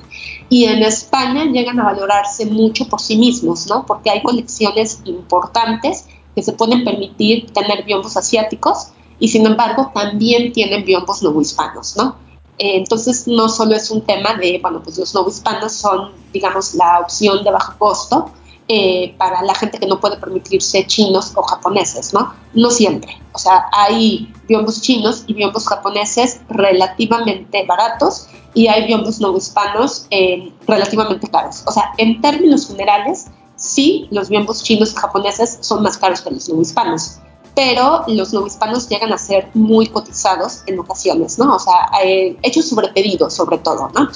[0.48, 3.86] Y en España llegan a valorarse mucho por sí mismos, ¿no?
[3.86, 8.88] Porque hay colecciones importantes que se pueden permitir tener biombos asiáticos
[9.18, 12.16] y sin embargo también tienen biombos no hispanos, ¿no?
[12.58, 16.74] Eh, entonces no solo es un tema de, bueno, pues los no hispanos son, digamos,
[16.74, 18.30] la opción de bajo costo,
[18.68, 22.34] eh, para la gente que no puede permitirse chinos o japoneses, ¿no?
[22.54, 23.20] No siempre.
[23.32, 30.06] O sea, hay biombos chinos y biombos japoneses relativamente baratos y hay biombos no hispanos
[30.10, 31.62] eh, relativamente caros.
[31.66, 36.30] O sea, en términos generales, sí, los biombos chinos y japoneses son más caros que
[36.30, 37.18] los no hispanos,
[37.54, 41.56] pero los novohispanos llegan a ser muy cotizados en ocasiones, ¿no?
[41.56, 44.08] O sea, eh, hechos sobre pedido, sobre todo, ¿no?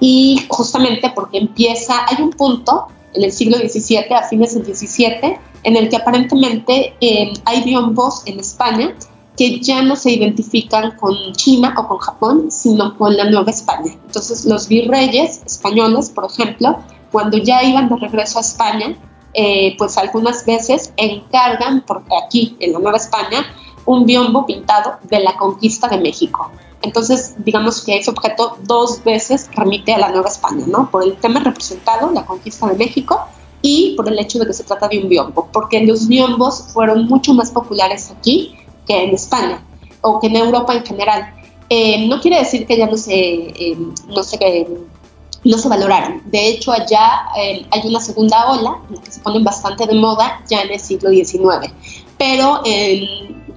[0.00, 5.36] Y justamente porque empieza, hay un punto en el siglo XVII, a fines del XVII,
[5.62, 8.94] en el que aparentemente eh, hay biombos en España
[9.36, 13.92] que ya no se identifican con China o con Japón, sino con la Nueva España.
[14.06, 16.78] Entonces, los virreyes españoles, por ejemplo,
[17.10, 18.96] cuando ya iban de regreso a España,
[19.32, 23.46] eh, pues algunas veces encargan, porque aquí en la Nueva España,
[23.86, 26.50] un biombo pintado de la conquista de México.
[26.82, 30.90] Entonces, digamos que ese objeto dos veces remite a la Nueva España, ¿no?
[30.90, 33.20] Por el tema representado, la conquista de México,
[33.62, 37.06] y por el hecho de que se trata de un biombo, porque los biombos fueron
[37.06, 39.62] mucho más populares aquí que en España
[40.00, 41.34] o que en Europa en general.
[41.68, 43.76] Eh, no quiere decir que ya no se, eh,
[44.22, 44.66] se
[45.44, 46.22] no se valoraron.
[46.26, 50.62] De hecho, allá eh, hay una segunda ola que se pone bastante de moda ya
[50.62, 51.72] en el siglo XIX,
[52.18, 52.62] pero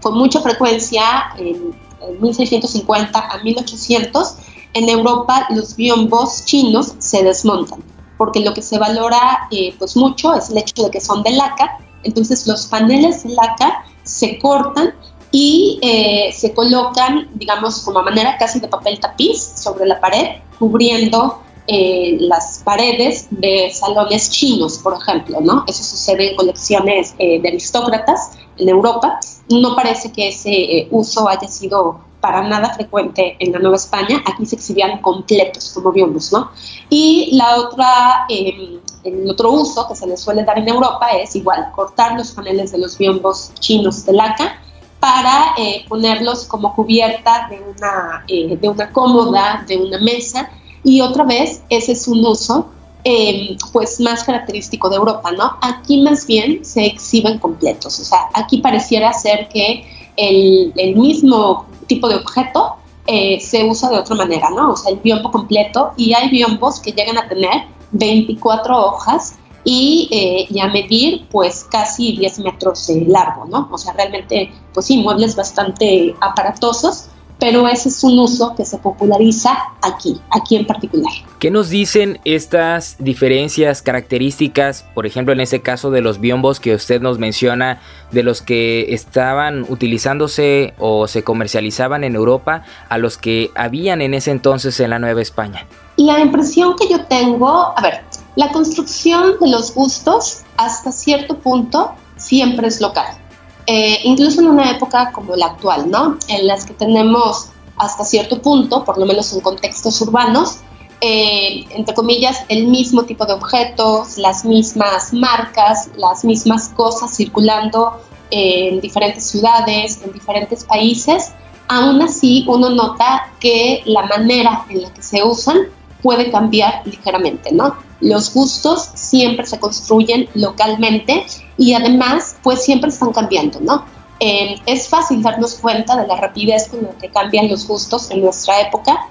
[0.02, 1.74] con mucha frecuencia, en,
[2.20, 4.36] 1650 a 1800,
[4.74, 7.84] en Europa los biombos chinos se desmontan,
[8.18, 11.32] porque lo que se valora eh, pues mucho es el hecho de que son de
[11.32, 14.94] laca, entonces los paneles de laca se cortan
[15.32, 20.38] y eh, se colocan, digamos, como a manera casi de papel tapiz sobre la pared,
[20.60, 25.64] cubriendo eh, las paredes de salones chinos, por ejemplo, ¿no?
[25.66, 29.20] Eso sucede en colecciones eh, de aristócratas en Europa.
[29.50, 34.24] No parece que ese eh, uso haya sido para nada frecuente en la Nueva España.
[34.26, 36.52] Aquí se exhibían completos como biombos, ¿no?
[36.90, 41.36] Y la otra, em, el otro uso que se le suele dar en Europa es
[41.36, 44.62] igual, cortar los paneles de los biombos chinos de laca
[45.02, 45.54] para
[45.90, 50.50] ponerlos como cubierta de una, de una cómoda, de una mesa,
[50.84, 52.68] y otra vez, ese es un uso
[53.04, 55.58] em, pues más característico de Europa, ¿no?
[55.62, 59.86] Aquí más bien se exhiben completos, o sea, aquí pareciera ser que
[60.16, 62.76] el, mismo tipo de objeto
[63.08, 64.72] eh, se usa de otra manera, ¿no?
[64.72, 70.10] O sea, el biombo completo y hay biombos que llegan a tener 24 hojas y,
[70.12, 73.70] eh, y, a medir pues casi 10 metros de largo, ¿no?
[73.72, 77.08] O sea, realmente, pues sí, muebles bastante aparatosos
[77.44, 79.52] pero ese es un uso que se populariza
[79.82, 81.12] aquí, aquí en particular.
[81.40, 86.74] ¿Qué nos dicen estas diferencias, características, por ejemplo en ese caso de los biombos que
[86.74, 93.18] usted nos menciona, de los que estaban utilizándose o se comercializaban en Europa a los
[93.18, 95.68] que habían en ese entonces en la Nueva España?
[95.98, 98.06] La impresión que yo tengo, a ver,
[98.38, 103.18] la construcción de los gustos hasta cierto punto siempre es local.
[103.66, 106.18] Eh, incluso en una época como la actual, ¿no?
[106.28, 110.58] En las que tenemos hasta cierto punto, por lo menos en contextos urbanos,
[111.00, 118.02] eh, entre comillas, el mismo tipo de objetos, las mismas marcas, las mismas cosas circulando
[118.32, 121.34] en diferentes ciudades, en diferentes países,
[121.68, 125.68] aún así uno nota que la manera en la que se usan
[126.02, 127.76] puede cambiar ligeramente, ¿no?
[128.00, 131.24] Los gustos siempre se construyen localmente
[131.56, 133.86] y además pues siempre están cambiando, ¿no?
[134.20, 138.22] Eh, es fácil darnos cuenta de la rapidez con la que cambian los gustos en
[138.22, 139.08] nuestra época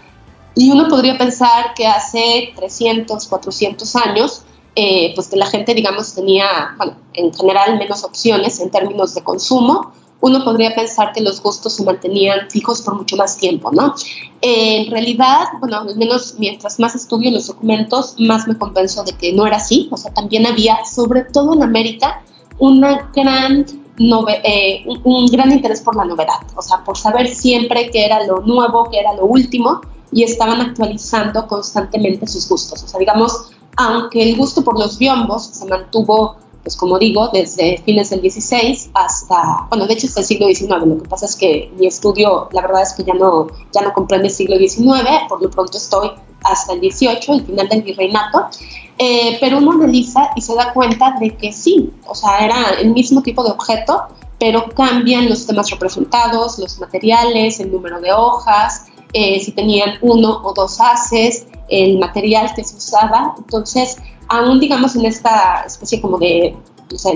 [0.57, 4.43] y uno podría pensar que hace 300, 400 años
[4.75, 9.23] eh, pues que la gente digamos tenía, bueno, en general menos opciones en términos de
[9.23, 13.95] consumo, uno podría pensar que los gustos se mantenían fijos por mucho más tiempo, ¿no?
[14.41, 19.33] En realidad, bueno, al menos mientras más estudio los documentos, más me convenzo de que
[19.33, 22.23] no era así, o sea, también había, sobre todo en América,
[24.45, 28.41] eh, un gran interés por la novedad, o sea, por saber siempre qué era lo
[28.43, 29.81] nuevo, qué era lo último,
[30.13, 32.85] y estaban actualizando constantemente sus gustos.
[32.85, 37.79] O sea, digamos, aunque el gusto por los biombos se mantuvo pues como digo, desde
[37.85, 40.87] fines del 16 hasta, bueno, de hecho hasta el siglo XIX.
[40.87, 43.93] Lo que pasa es que mi estudio, la verdad es que ya no, ya no
[43.93, 46.11] comprende el siglo XIX, por lo pronto estoy
[46.45, 48.49] hasta el 18, el final del virreinato,
[48.99, 52.93] eh, pero uno analiza y se da cuenta de que sí, o sea, era el
[52.93, 54.03] mismo tipo de objeto,
[54.39, 60.41] pero cambian los temas representados, los materiales, el número de hojas, eh, si tenían uno
[60.43, 63.35] o dos haces, el material que se usaba.
[63.39, 63.99] Entonces,
[64.33, 66.57] aún digamos en esta especie como de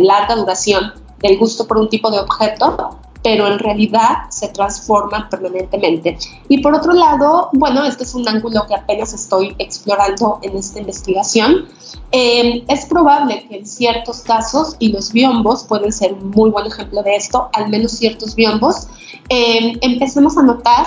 [0.01, 6.19] larga duración del gusto por un tipo de objeto, pero en realidad se transforman permanentemente.
[6.49, 10.79] Y por otro lado, bueno, este es un ángulo que apenas estoy explorando en esta
[10.79, 11.67] investigación.
[12.13, 16.67] Eh, es probable que en ciertos casos, y los biombos pueden ser un muy buen
[16.67, 18.89] ejemplo de esto, al menos ciertos biombos,
[19.31, 20.87] eh, empecemos a notar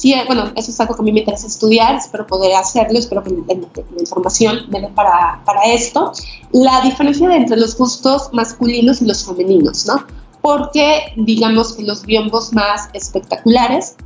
[0.00, 3.22] sí, bueno, eso es algo que a mí me interesa estudiar, espero poder hacerlo, espero
[3.22, 3.54] que la,
[4.00, 6.12] información me dé para, para, esto.
[6.52, 10.04] La diferencia entre los gustos masculinos y los femeninos, ¿no?
[10.42, 13.96] porque digamos que los biombos más espectaculares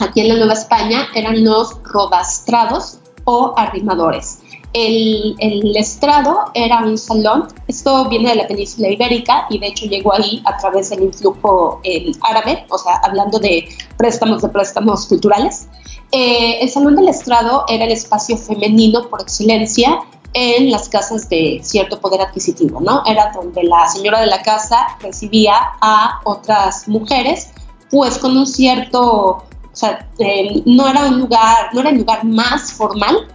[0.00, 4.38] aquí en la Nueva España eran los rodastrados o arrimadores.
[4.74, 10.14] El, estrado era un salón, esto viene de la península ibérica y de hecho llegó
[10.14, 15.68] ahí a través del influjo el árabe, o sea, hablando de préstamos de préstamos culturales.
[16.12, 20.00] Eh, el salón del estrado era el espacio femenino por excelencia
[20.34, 23.02] en las casas de cierto poder adquisitivo, ¿no?
[23.06, 27.50] Era donde la señora de la casa recibía a otras mujeres,
[27.90, 32.24] pues con un cierto, o sea, eh, no era un lugar, no era el lugar
[32.24, 33.26] más formal,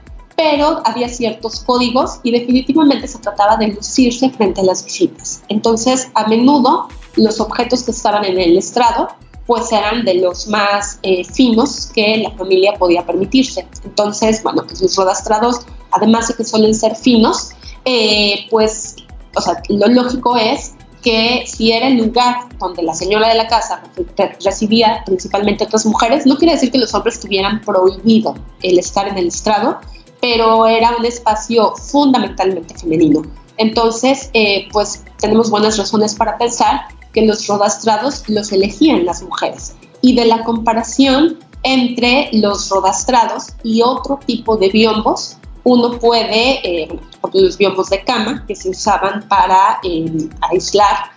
[0.43, 5.41] pero había ciertos códigos y definitivamente se trataba de lucirse frente a las visitas.
[5.47, 9.07] Entonces, a menudo los objetos que estaban en el estrado
[9.47, 13.65] pues eran de los más eh, finos que la familia podía permitirse.
[13.85, 17.51] Entonces, bueno, pues los rodastrados, además de que suelen ser finos,
[17.85, 18.97] eh, pues,
[19.35, 23.47] o sea, lo lógico es que si era el lugar donde la señora de la
[23.47, 23.83] casa
[24.43, 29.17] recibía principalmente otras mujeres, no quiere decir que los hombres tuvieran prohibido el estar en
[29.17, 29.79] el estrado,
[30.23, 33.23] pero era un espacio fundamentalmente femenino.
[33.57, 39.75] Entonces, eh, pues tenemos buenas razones para pensar que los rodastrados los elegían las mujeres.
[39.99, 46.99] Y de la comparación entre los rodastrados y otro tipo de biombos, uno puede, eh,
[47.33, 51.11] los biombos de cama que se usaban para eh, aislar,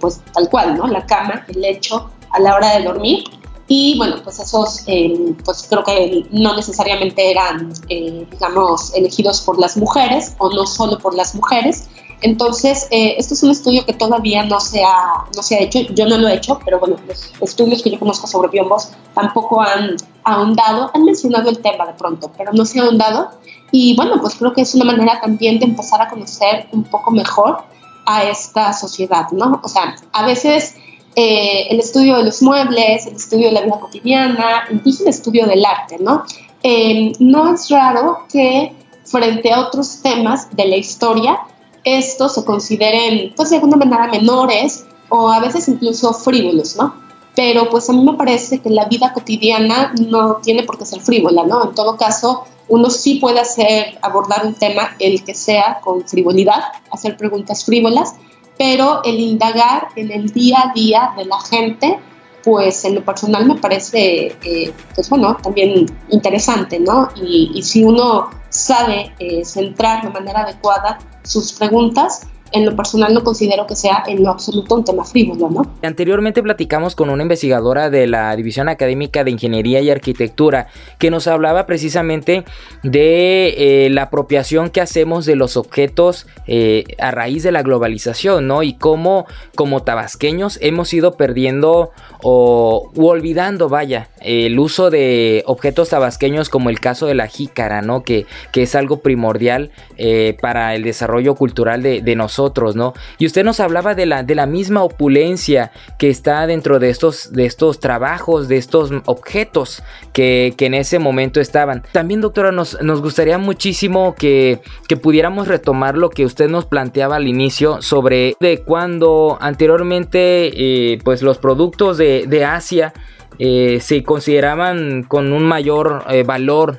[0.00, 0.86] pues tal cual, ¿no?
[0.86, 3.24] La cama, el lecho a la hora de dormir,
[3.70, 9.58] y bueno, pues esos, eh, pues creo que no necesariamente eran, eh, digamos, elegidos por
[9.58, 11.86] las mujeres o no solo por las mujeres.
[12.22, 15.80] Entonces, eh, esto es un estudio que todavía no se, ha, no se ha hecho,
[15.80, 19.60] yo no lo he hecho, pero bueno, los estudios que yo conozco sobre biombos tampoco
[19.60, 23.30] han ahondado, han mencionado el tema de pronto, pero no se ha ahondado.
[23.70, 27.10] Y bueno, pues creo que es una manera también de empezar a conocer un poco
[27.10, 27.58] mejor
[28.06, 29.60] a esta sociedad, ¿no?
[29.62, 30.74] O sea, a veces
[31.20, 35.48] eh, el estudio de los muebles, el estudio de la vida cotidiana, incluso el estudio
[35.48, 36.22] del arte, ¿no?
[36.62, 38.72] Eh, no es raro que
[39.04, 41.40] frente a otros temas de la historia,
[41.82, 46.94] estos se consideren, pues de alguna manera menores o a veces incluso frívolos, ¿no?
[47.34, 51.00] Pero pues a mí me parece que la vida cotidiana no tiene por qué ser
[51.00, 51.64] frívola, ¿no?
[51.64, 56.62] En todo caso, uno sí puede hacer, abordar un tema, el que sea, con frivolidad,
[56.92, 58.14] hacer preguntas frívolas,
[58.58, 61.98] pero el indagar en el día a día de la gente,
[62.42, 67.08] pues en lo personal me parece, eh, pues bueno, también interesante, ¿no?
[67.14, 73.22] Y, si uno sabe eh, centrar de manera adecuada sus preguntas, en lo personal no
[73.22, 75.62] considero que sea en lo absoluto un tema frívolo, ¿no?
[75.82, 81.26] Anteriormente platicamos con una investigadora de la División Académica de Ingeniería y Arquitectura que nos
[81.26, 82.44] hablaba precisamente
[82.82, 88.46] de eh, la apropiación que hacemos de los objetos eh, a raíz de la globalización,
[88.46, 88.62] ¿no?
[88.62, 91.90] Y cómo como tabasqueños hemos ido perdiendo
[92.22, 98.02] o olvidando, vaya, el uso de objetos tabasqueños como el caso de la jícara, ¿no?
[98.02, 102.37] Que, que es algo primordial eh, para el desarrollo cultural de, de nosotros
[102.74, 102.94] ¿no?
[103.18, 107.32] Y usted nos hablaba de la, de la misma opulencia que está dentro de estos,
[107.32, 111.82] de estos trabajos, de estos objetos que, en ese momento estaban.
[111.92, 114.60] También, doctora, nos, nos gustaría muchísimo que,
[115.02, 120.50] pudiéramos retomar lo que usted nos planteaba al inicio sobre de cuando anteriormente
[120.92, 122.92] eh, pues los productos de, Asia
[123.38, 126.78] eh, se consideraban con un mayor eh, valor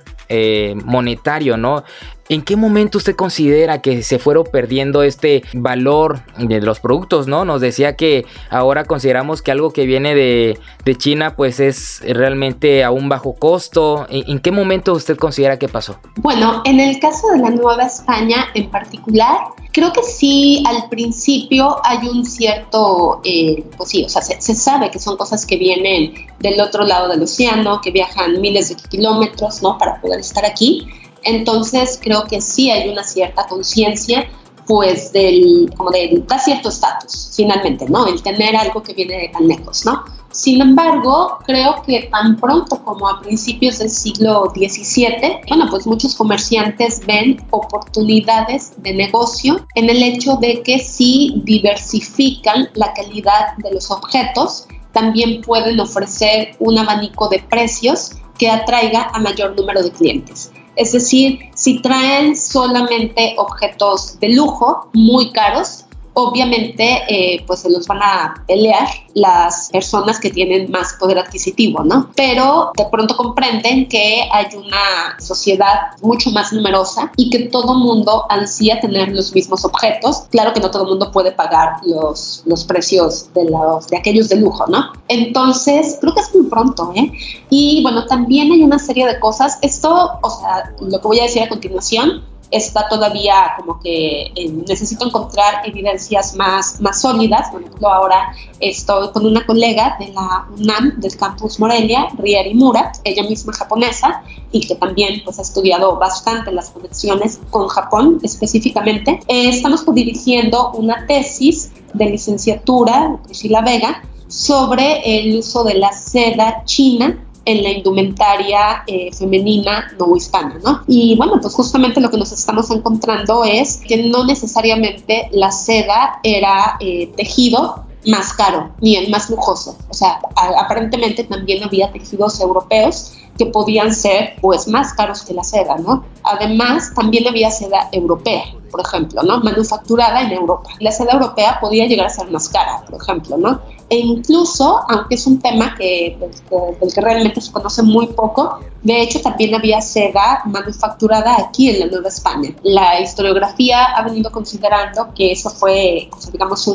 [0.86, 1.84] monetario, ¿no?
[2.32, 7.44] ¿En qué momento usted considera que se fueron perdiendo este valor de los productos, no?
[7.44, 10.60] Nos decía que ahora consideramos que algo que viene de,
[10.98, 14.06] China pues es realmente a un bajo costo.
[14.10, 15.98] ¿En, qué momento usted considera que pasó?
[16.18, 19.38] Bueno, en el caso de la Nueva España en particular,
[19.72, 24.54] creo que sí al principio hay un cierto, eh, pues sí, o sea, se, se
[24.54, 28.76] sabe que son cosas que vienen del otro lado del océano, que viajan miles de
[28.76, 29.80] kilómetros, ¿no?
[29.80, 30.88] Para poder estar aquí
[31.24, 34.28] entonces creo que sí hay una cierta conciencia
[34.70, 38.06] pues del, como de, da cierto estatus, finalmente, ¿no?
[38.06, 40.04] El tener algo que viene de tan lejos, ¿no?
[40.32, 46.14] Sin embargo, creo que tan pronto como a principios del siglo XVII, bueno, pues muchos
[46.14, 53.72] comerciantes ven oportunidades de negocio en el hecho de que si diversifican la calidad de
[53.72, 59.92] los objetos, también pueden ofrecer un abanico de precios que atraiga a mayor número de
[59.92, 60.52] clientes.
[60.80, 65.84] Es decir, si traen solamente objetos de lujo muy caros,
[66.28, 71.84] obviamente eh, pues se los van a pelear las personas que tienen más poder adquisitivo,
[71.84, 72.10] ¿no?
[72.16, 78.26] Pero de pronto comprenden que hay una sociedad mucho más numerosa y que todo mundo
[78.30, 80.24] ansía tener los mismos objetos.
[80.30, 84.38] Claro que no todo mundo puede pagar los, los precios de, los, de aquellos de
[84.38, 84.92] lujo, ¿no?
[85.08, 87.12] Entonces, creo que es muy pronto, ¿eh?
[87.50, 89.58] Y bueno, también hay una serie de cosas.
[89.62, 94.50] Esto, o sea, lo que voy a decir a continuación, está todavía como que eh,
[94.68, 97.50] necesito encontrar evidencias más, más sólidas.
[97.52, 102.98] Por ejemplo, ahora estoy con una colega de la UNAM, del campus Morelia, Rieri Murat,
[103.04, 109.20] ella misma japonesa, y que también pues, ha estudiado bastante las conexiones con Japón específicamente.
[109.28, 116.64] Eh, estamos dirigiendo una tesis de licenciatura, Priscila Vega, sobre el uso de la seda
[116.66, 117.18] china
[117.50, 120.82] en la indumentaria eh, femenina no hispana, ¿no?
[120.88, 126.20] Y bueno, pues justamente lo que nos estamos encontrando es que no necesariamente la seda
[126.24, 129.76] era eh, tejido más caro ni el más lujoso.
[129.90, 130.20] O sea,
[130.60, 136.04] aparentemente también había tejidos europeos que podían ser pues más caros que la seda, ¿no?
[136.24, 139.40] Además, también había seda europea, por ejemplo, ¿no?
[139.40, 140.70] Manufacturada en Europa.
[140.80, 143.62] La seda europea podía llegar a ser más cara, por ejemplo, ¿no?
[143.90, 149.02] E incluso, aunque es un tema que, del, que realmente se conoce muy poco, de
[149.02, 152.54] hecho también había seda manufacturada aquí en la Nueva España.
[152.64, 156.68] La historiografía ha venido considerando que eso fue, digamos,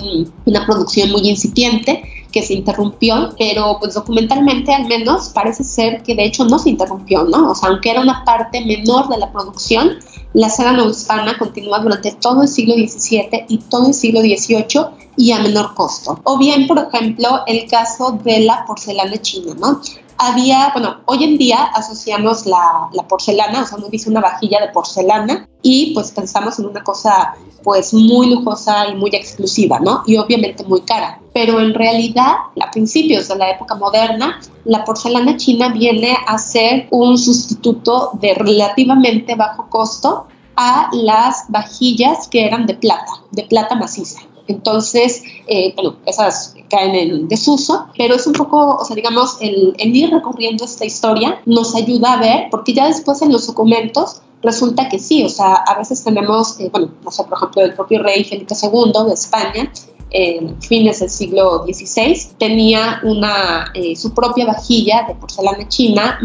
[0.45, 2.03] una producción muy incipiente
[2.33, 6.71] que se interrumpió, pero pues documentalmente al menos parece ser que de hecho no se
[6.71, 7.53] interrumpió, ¿no?
[7.53, 9.99] O sea, aunque era una parte menor de la producción,
[10.35, 14.87] la seda no hispana continúa durante todo el siglo XVII y todo el siglo XVIII
[15.17, 16.21] y a menor costo.
[16.25, 19.81] O bien, por ejemplo, el caso de la porcelana china, ¿no?
[20.19, 24.61] había, bueno, hoy en día asociamos la, la, porcelana, o sea, uno dice una vajilla
[24.61, 30.03] de porcelana y pues pensamos en una cosa pues muy lujosa y muy exclusiva, ¿no?
[30.07, 31.21] Y obviamente muy cara.
[31.33, 36.89] Pero en realidad, a principios de la época moderna, la porcelana china viene a ser
[36.91, 43.75] un sustituto de relativamente bajo costo a las vajillas que eran de plata, de plata
[43.75, 44.21] maciza.
[44.47, 49.75] Entonces, eh, bueno, esas caen en desuso, pero es un poco, o sea, digamos, el,
[49.79, 54.89] ir recorriendo esta historia nos ayuda a ver, porque ya después en los documentos resulta
[54.89, 58.03] que sí, o sea, a veces tenemos, eh, bueno, no sé, por ejemplo, el propio
[58.03, 59.73] rey Felipe II de España,
[60.15, 66.19] en fines del siglo XVI, tenía una, eh, su propia vajilla de porcelana china,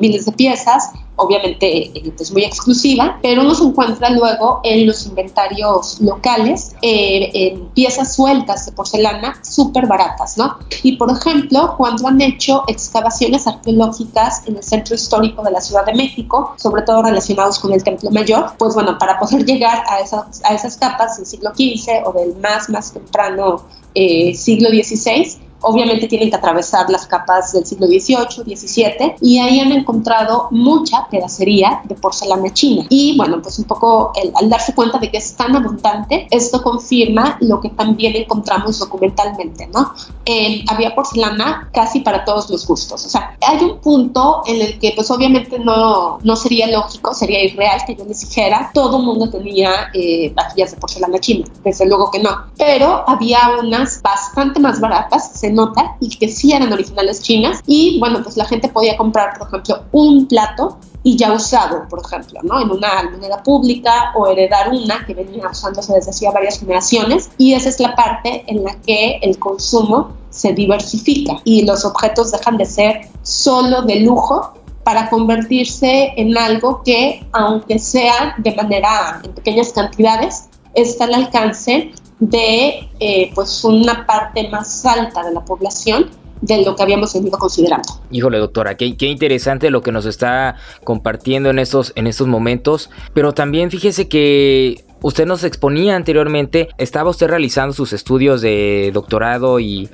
[0.00, 5.06] miles de piezas, obviamente es pues, muy exclusiva, pero uno se encuentra luego en los
[5.06, 10.58] inventarios locales eh, en piezas sueltas de porcelana súper baratas, ¿no?
[10.82, 15.84] Y por ejemplo, cuando han hecho excavaciones arqueológicas en el centro histórico de la Ciudad
[15.84, 20.00] de México, sobre todo relacionados con el Templo Mayor, pues bueno, para poder llegar a
[20.00, 23.62] esas, a esas capas del siglo XV o del más, más temprano
[23.94, 29.60] eh, siglo XVI, Obviamente tienen que atravesar las capas del siglo XVIII, XVII y ahí
[29.60, 32.86] han encontrado mucha pedacería de porcelana china.
[32.88, 37.38] Y bueno, pues un poco al darse cuenta de que es tan abundante, esto confirma
[37.40, 39.92] lo que también encontramos documentalmente, ¿no?
[40.24, 43.04] Eh, había porcelana casi para todos los gustos.
[43.04, 47.42] O sea, hay un punto en el que pues obviamente no, no sería lógico, sería
[47.44, 52.10] irreal que yo les dijera, todo el mundo tenía eh, de porcelana china, desde luego
[52.10, 52.30] que no.
[52.56, 58.22] Pero había unas bastante más baratas, nota y que sí eran originales chinas y bueno,
[58.22, 62.60] pues la gente podía comprar, por ejemplo, un plato y ya usado, por ejemplo, ¿no?
[62.60, 67.54] En una almoneda pública o heredar una que venía usándose desde hacía varias generaciones y
[67.54, 72.56] esa es la parte en la que el consumo se diversifica y los objetos dejan
[72.56, 79.32] de ser solo de lujo para convertirse en algo que, aunque sea de manera en
[79.32, 86.10] pequeñas cantidades, está al alcance de eh, pues una parte más alta de la población
[86.40, 87.88] de lo que habíamos venido considerando.
[88.10, 92.90] Híjole, doctora, qué, qué, interesante lo que nos está compartiendo en estos, en estos momentos,
[93.14, 99.60] pero también fíjese que Usted nos exponía anteriormente, estaba usted realizando sus estudios de doctorado
[99.60, 99.88] y,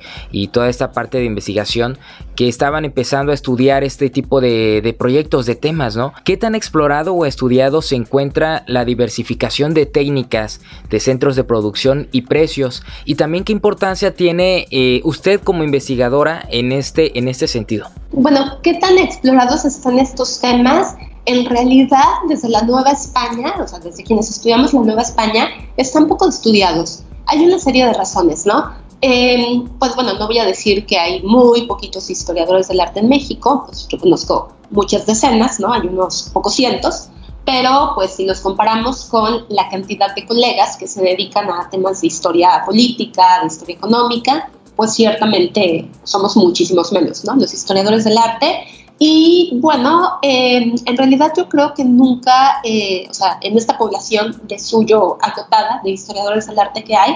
[0.51, 1.99] toda esta parte de investigación
[2.35, 6.13] que estaban empezando a estudiar este tipo de, proyectos, de temas, ¿no?
[6.25, 12.07] ¿Qué tan explorado o estudiado se encuentra la diversificación de técnicas, de centros de producción
[12.11, 12.81] y precios?
[13.05, 17.85] Y también qué importancia tiene eh, usted como investigadora en este, en este sentido.
[18.11, 20.95] Bueno, ¿qué tan explorados están estos temas?
[21.25, 26.07] En realidad desde la Nueva España, o sea, desde quienes estudiamos la Nueva España, están
[26.07, 27.03] poco estudiados.
[27.27, 28.71] Hay una serie de razones, ¿no?
[29.01, 33.09] Em, pues bueno, no voy a decir que hay muy poquitos historiadores del arte en
[33.09, 35.73] México, pues yo conozco muchas decenas, ¿no?
[35.73, 37.09] Hay unos pocos cientos,
[37.45, 42.01] pero pues si los comparamos con la cantidad de colegas que se dedican a temas
[42.01, 47.35] de historia política, de historia económica, pues ciertamente somos muchísimos menos, ¿no?
[47.35, 48.65] Los historiadores del arte.
[48.99, 54.41] Y bueno, em, en realidad yo creo que nunca, eh, o sea, en esta población
[54.47, 57.15] de suyo acotada de historiadores del arte que hay,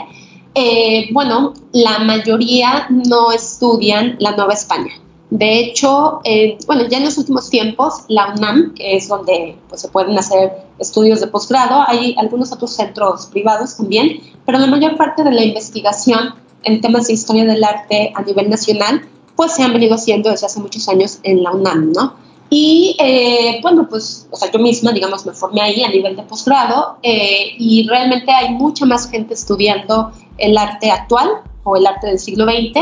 [0.55, 4.91] eh, bueno, la mayoría no estudian la Nueva España.
[5.30, 9.82] De hecho, eh, bueno, ya en los últimos tiempos, la UNAM, que es donde pues,
[9.82, 14.95] se pueden hacer estudios de posgrado, hay algunos otros centros privados también, pero la mayor
[14.95, 19.01] parte de la investigación en temas de historia del arte a nivel nacional,
[19.38, 22.15] pues se han venido haciendo desde hace muchos años en la UNAM, ¿no?
[22.49, 26.23] Y eh, bueno, pues, o sea, yo misma, digamos, me formé ahí a nivel de
[26.23, 31.29] posgrado eh, y realmente hay mucha más gente estudiando el arte actual
[31.63, 32.79] o el arte del siglo XX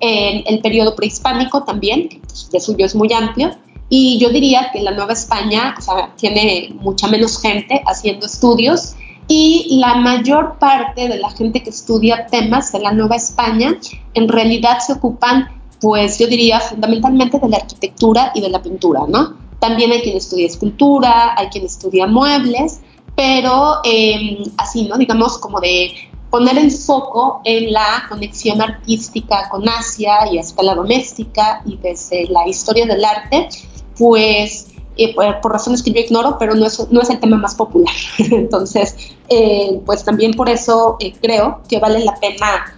[0.00, 3.50] en el periodo prehispánico también, que pues, de suyo es muy amplio,
[3.88, 8.94] y yo diría que la Nueva España o sea, tiene mucha menos gente haciendo estudios
[9.28, 13.76] y la mayor parte de la gente que estudia temas de la Nueva España
[14.14, 15.48] en realidad se ocupan,
[15.80, 19.36] pues yo diría fundamentalmente de la arquitectura y de la pintura, ¿no?
[19.58, 22.80] También hay quien estudia escultura, hay quien estudia muebles,
[23.16, 24.96] pero eh, así, ¿no?
[24.96, 25.92] Digamos como de
[26.30, 32.28] poner el foco en la conexión artística con Asia y a escala doméstica y desde
[32.28, 33.48] la historia del arte,
[33.96, 34.68] pues
[35.00, 37.94] eh, por, razones que yo ignoro, pero no es, no es el tema más popular.
[38.18, 38.96] Entonces,
[39.28, 42.76] eh, pues también por eso eh, creo que vale la pena,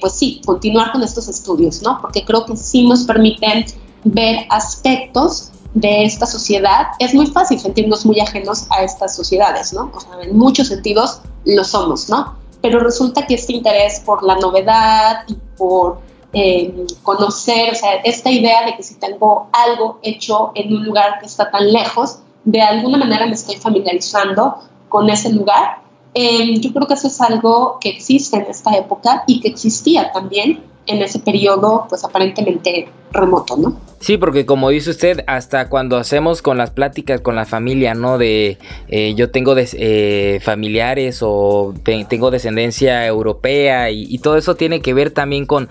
[0.00, 2.00] pues sí, continuar con estos estudios, ¿no?
[2.00, 3.64] Porque creo que sí nos permiten
[4.04, 6.88] ver aspectos de esta sociedad.
[6.98, 9.90] Es muy fácil sentirnos muy ajenos a estas sociedades, ¿no?
[9.94, 12.42] O sea, en muchos sentidos lo somos, ¿no?
[12.62, 16.00] pero resulta que este interés por la novedad y por
[16.32, 21.18] eh, conocer, o sea, esta idea de que si tengo algo hecho en un lugar
[21.18, 25.81] que está tan lejos, de alguna manera me estoy familiarizando con ese lugar.
[26.14, 30.12] Eh, yo creo que eso es algo que existe en esta época y que existía
[30.12, 33.92] también en ese periodo, pues aparentemente remoto, ¿no?
[34.02, 38.18] Sí, porque como dice usted, hasta cuando hacemos con las pláticas con la familia, ¿no?
[38.18, 38.58] De
[38.88, 45.12] eh, yo tengo eh, familiares o tengo descendencia europea y, todo eso tiene que ver
[45.12, 45.68] también con,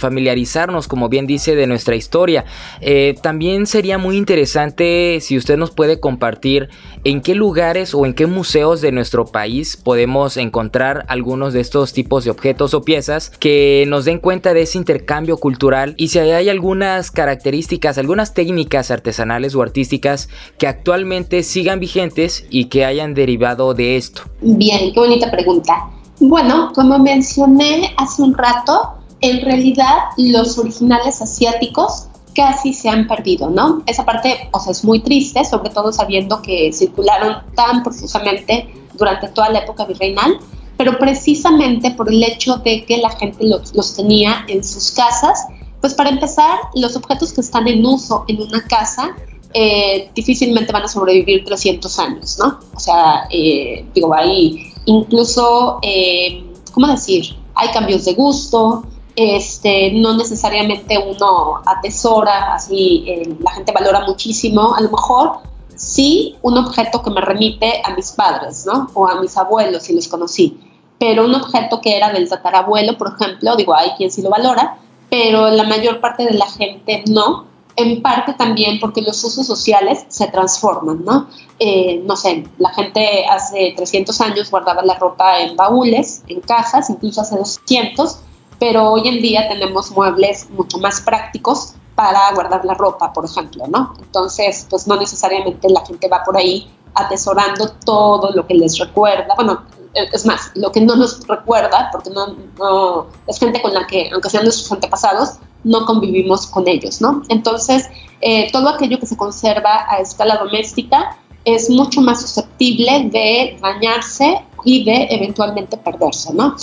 [0.00, 2.44] familiarizarnos, como bien dice, de nuestra historia.
[2.80, 6.70] Eh, también sería muy interesante si usted nos puede compartir
[7.04, 11.92] en qué lugares o en qué museos de nuestro país podemos encontrar algunos de estos
[11.92, 16.18] tipos de objetos o piezas que nos den cuenta de ese intercambio cultural y si
[16.18, 20.28] hay algunas características algunas técnicas artesanales o artísticas
[20.58, 24.22] que actualmente sigan vigentes y que hayan derivado de esto?
[24.40, 25.90] Bien, qué bonita pregunta.
[26.20, 33.50] Bueno, como mencioné hace un rato, en realidad los originales asiáticos casi se han perdido,
[33.50, 33.82] ¿no?
[33.86, 39.28] Esa parte, o sea, es muy triste, sobre todo sabiendo que circularon tan profusamente durante
[39.28, 40.38] toda la época virreinal,
[40.76, 45.46] pero precisamente por el hecho de que la gente los, los tenía en sus casas
[45.84, 49.14] pues para empezar, los objetos que están en uso en una casa
[49.52, 52.58] eh, difícilmente van a sobrevivir 300 años, ¿no?
[52.74, 57.36] O sea, eh, digo, hay incluso, eh, ¿cómo decir?
[57.54, 63.04] Hay cambios de gusto, este, no necesariamente uno atesora, así
[63.40, 65.40] la gente valora muchísimo, a lo mejor
[65.76, 68.88] sí un objeto que me remite a mis padres, ¿no?
[68.94, 70.58] O a mis abuelos, si los conocí,
[70.98, 74.78] pero un objeto que era del tatarabuelo, por ejemplo, digo, hay quien sí lo valora,
[75.14, 77.44] pero la mayor parte de la gente no,
[77.76, 81.28] en parte también porque los usos sociales se transforman, ¿no?
[81.60, 86.90] Eh, no sé, la gente hace 300 años guardaba la ropa en baúles, en cajas,
[86.90, 88.18] incluso hace 200,
[88.58, 93.68] pero hoy en día tenemos muebles mucho más prácticos para guardar la ropa, por ejemplo,
[93.68, 93.94] ¿no?
[94.00, 99.32] Entonces, pues no necesariamente la gente va por ahí atesorando todo lo que les recuerda,
[99.36, 99.62] bueno,
[99.94, 104.30] es más, lo que no nos recuerda, porque no, es gente con la que, aunque
[104.30, 107.22] sean nuestros antepasados, no convivimos con ellos, ¿no?
[107.28, 107.88] Entonces,
[108.20, 114.42] eh, todo aquello que se conserva a escala doméstica es mucho más susceptible de dañarse
[114.64, 116.56] y de eventualmente perderse, ¿no?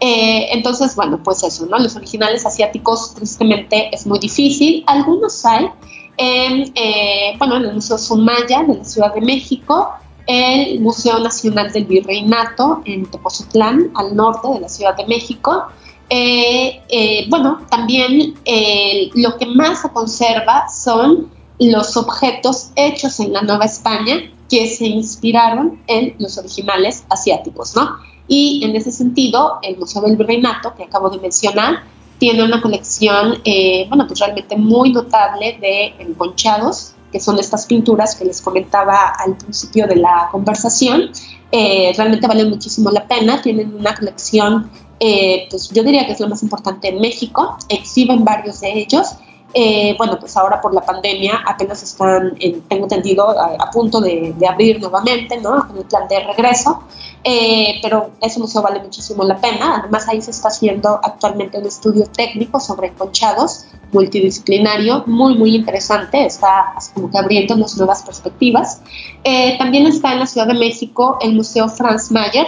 [0.00, 1.78] Eh, entonces, bueno, pues eso, ¿no?
[1.78, 4.84] Los originales asiáticos, tristemente, es muy difícil.
[4.86, 5.68] Algunos hay,
[6.16, 9.92] en, eh, bueno, en el Museo Sumaya de la Ciudad de México,
[10.28, 15.64] el Museo Nacional del Virreinato en Tepozotlán, al norte de la Ciudad de México.
[16.10, 23.32] Eh, eh, bueno, también eh, lo que más se conserva son los objetos hechos en
[23.32, 27.96] la Nueva España que se inspiraron en los originales asiáticos, ¿no?
[28.28, 31.84] Y en ese sentido, el Museo del Virreinato, que acabo de mencionar,
[32.18, 33.40] tiene una colección,
[33.88, 39.36] bueno, pues realmente muy notable de enconchados que son estas pinturas que les comentaba al
[39.36, 41.10] principio de la conversación.
[41.50, 46.20] Eh, realmente valen muchísimo la pena, tienen una colección, eh, pues yo diría que es
[46.20, 49.08] lo más importante en México, exhiben varios de ellos.
[49.54, 52.34] Eh, bueno, pues ahora por la pandemia apenas están,
[52.68, 55.66] tengo entendido, a, punto de, abrir nuevamente, ¿no?
[55.66, 56.84] Con el plan de regreso.
[57.24, 59.78] Eh, pero ese museo vale muchísimo la pena.
[59.78, 66.26] Además, ahí se está haciendo actualmente un estudio técnico sobre conchados multidisciplinario, muy, muy interesante.
[66.26, 68.82] Está como que abriéndonos nuevas perspectivas.
[69.24, 72.46] Eh, también está en la Ciudad de México el Museo Franz Mayer.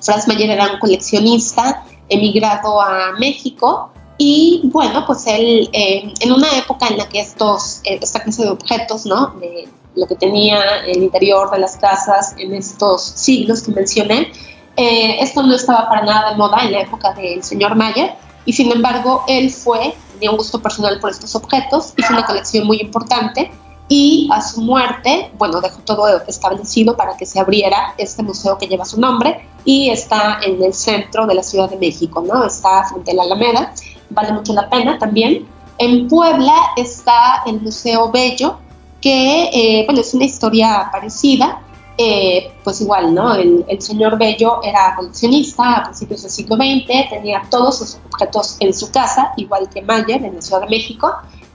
[0.00, 6.56] Franz Mayer era un coleccionista emigrado a México y bueno, pues él, eh, en una
[6.58, 9.34] época en la que estos, esta clase de objetos, ¿no?
[9.40, 14.32] De, lo que tenía el interior de las casas en estos siglos que mencioné.
[14.76, 18.14] Eh, esto no estaba para nada de moda en la época del señor Mayer
[18.46, 22.66] y sin embargo él fue, tenía un gusto personal por estos objetos, hizo una colección
[22.66, 23.50] muy importante
[23.94, 28.66] y a su muerte, bueno, dejó todo establecido para que se abriera este museo que
[28.66, 32.42] lleva su nombre y está en el centro de la Ciudad de México, ¿no?
[32.42, 33.74] Está frente a la Alameda,
[34.08, 35.46] vale mucho la pena también.
[35.76, 38.56] En Puebla está el Museo Bello,
[39.02, 41.60] que, eh, bueno, es una historia parecida,
[41.98, 43.34] eh, pues igual, ¿no?
[43.34, 48.72] El, señor Bello era coleccionista a principios del siglo XX, tenía todos sus objetos en
[48.72, 51.12] su casa, igual que Mayer en la Ciudad de México,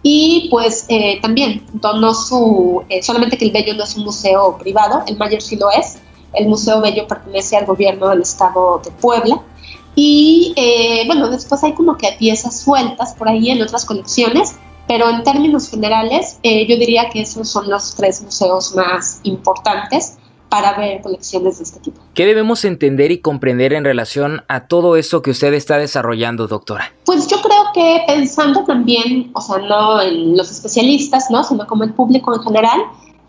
[0.09, 5.03] y pues eh, también donó su, solamente que el Bello no es un museo privado,
[5.07, 5.97] el Mayer sí lo es,
[6.33, 9.41] el Museo Bello pertenece al gobierno del estado de Puebla,
[9.95, 10.53] y
[11.07, 14.55] bueno, después hay como que piezas sueltas por ahí en otras colecciones,
[14.87, 20.17] pero en términos generales, eh, yo diría que esos son los tres museos más importantes
[20.49, 22.01] para ver colecciones de este tipo.
[22.13, 26.93] ¿Qué debemos entender y comprender en relación a todo esto que usted está desarrollando, doctora?
[27.05, 31.43] Pues yo creo que pensando también, o sea, no en los especialistas, ¿no?
[31.43, 32.81] sino como el público en general,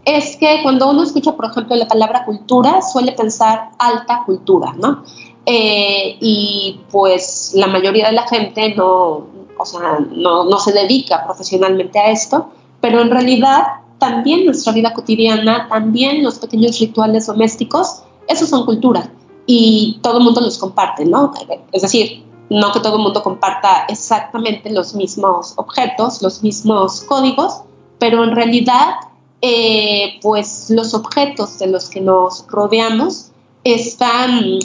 [0.04, 5.04] es que cuando uno escucha, por ejemplo, la palabra cultura, suele pensar alta cultura, ¿no?
[5.44, 9.26] Eh, y pues la mayoría de la gente no,
[9.58, 12.50] o sea, no, no se dedica profesionalmente a esto,
[12.80, 13.62] pero en realidad
[13.98, 19.10] también nuestra vida cotidiana, también los pequeños rituales domésticos, esos son cultura
[19.46, 21.32] y todo el mundo los comparte, ¿no?
[21.72, 27.62] Es decir, no que todo el mundo comparta exactamente los mismos objetos, los mismos códigos,
[27.98, 28.94] pero en realidad,
[29.40, 33.32] eh, pues los objetos de los que nos rodeamos
[33.64, 34.58] están,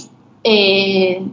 [0.44, 1.26] eh,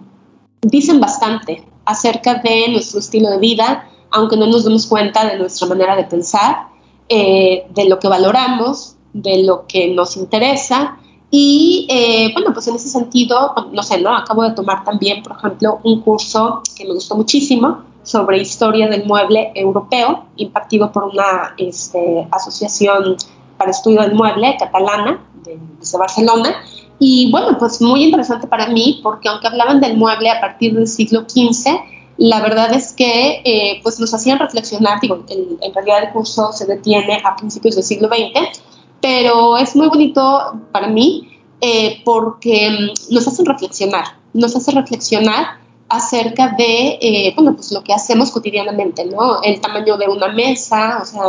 [0.63, 5.69] dicen bastante acerca de nuestro estilo de vida, aunque no nos demos cuenta de nuestra
[5.69, 6.70] manera de pensar,
[7.13, 10.97] eh, de lo que valoramos, de lo que nos interesa.
[11.29, 14.17] Y eh, bueno, pues en ese sentido, no sé, ¿no?
[14.17, 19.07] Acabo de tomar también, por ejemplo, un curso que me gustó muchísimo sobre historia del
[19.07, 23.17] mueble europeo, impartido por una este, asociación
[23.59, 26.63] para estudio del mueble catalana de, de Barcelona.
[27.01, 30.87] Y bueno, pues muy interesante para mí porque aunque hablaban del mueble a partir del
[30.87, 31.77] siglo XV,
[32.21, 36.67] la verdad es que eh, pues nos hacían reflexionar, digo, en realidad el curso se
[36.67, 38.61] detiene a principios del siglo XX,
[39.01, 44.05] pero es muy bonito para mí eh, porque mm, nos hacen reflexionar,
[44.35, 49.43] nos hace reflexionar acerca de, eh, bueno, pues lo que hacemos cotidianamente, ¿no?
[49.43, 51.23] El tamaño de una mesa, o sea,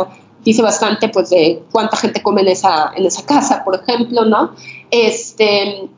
[0.44, 4.52] dice bastante pues de cuánta gente come en esa, en esa casa, por ejemplo, ¿no?
[4.90, 5.88] Este,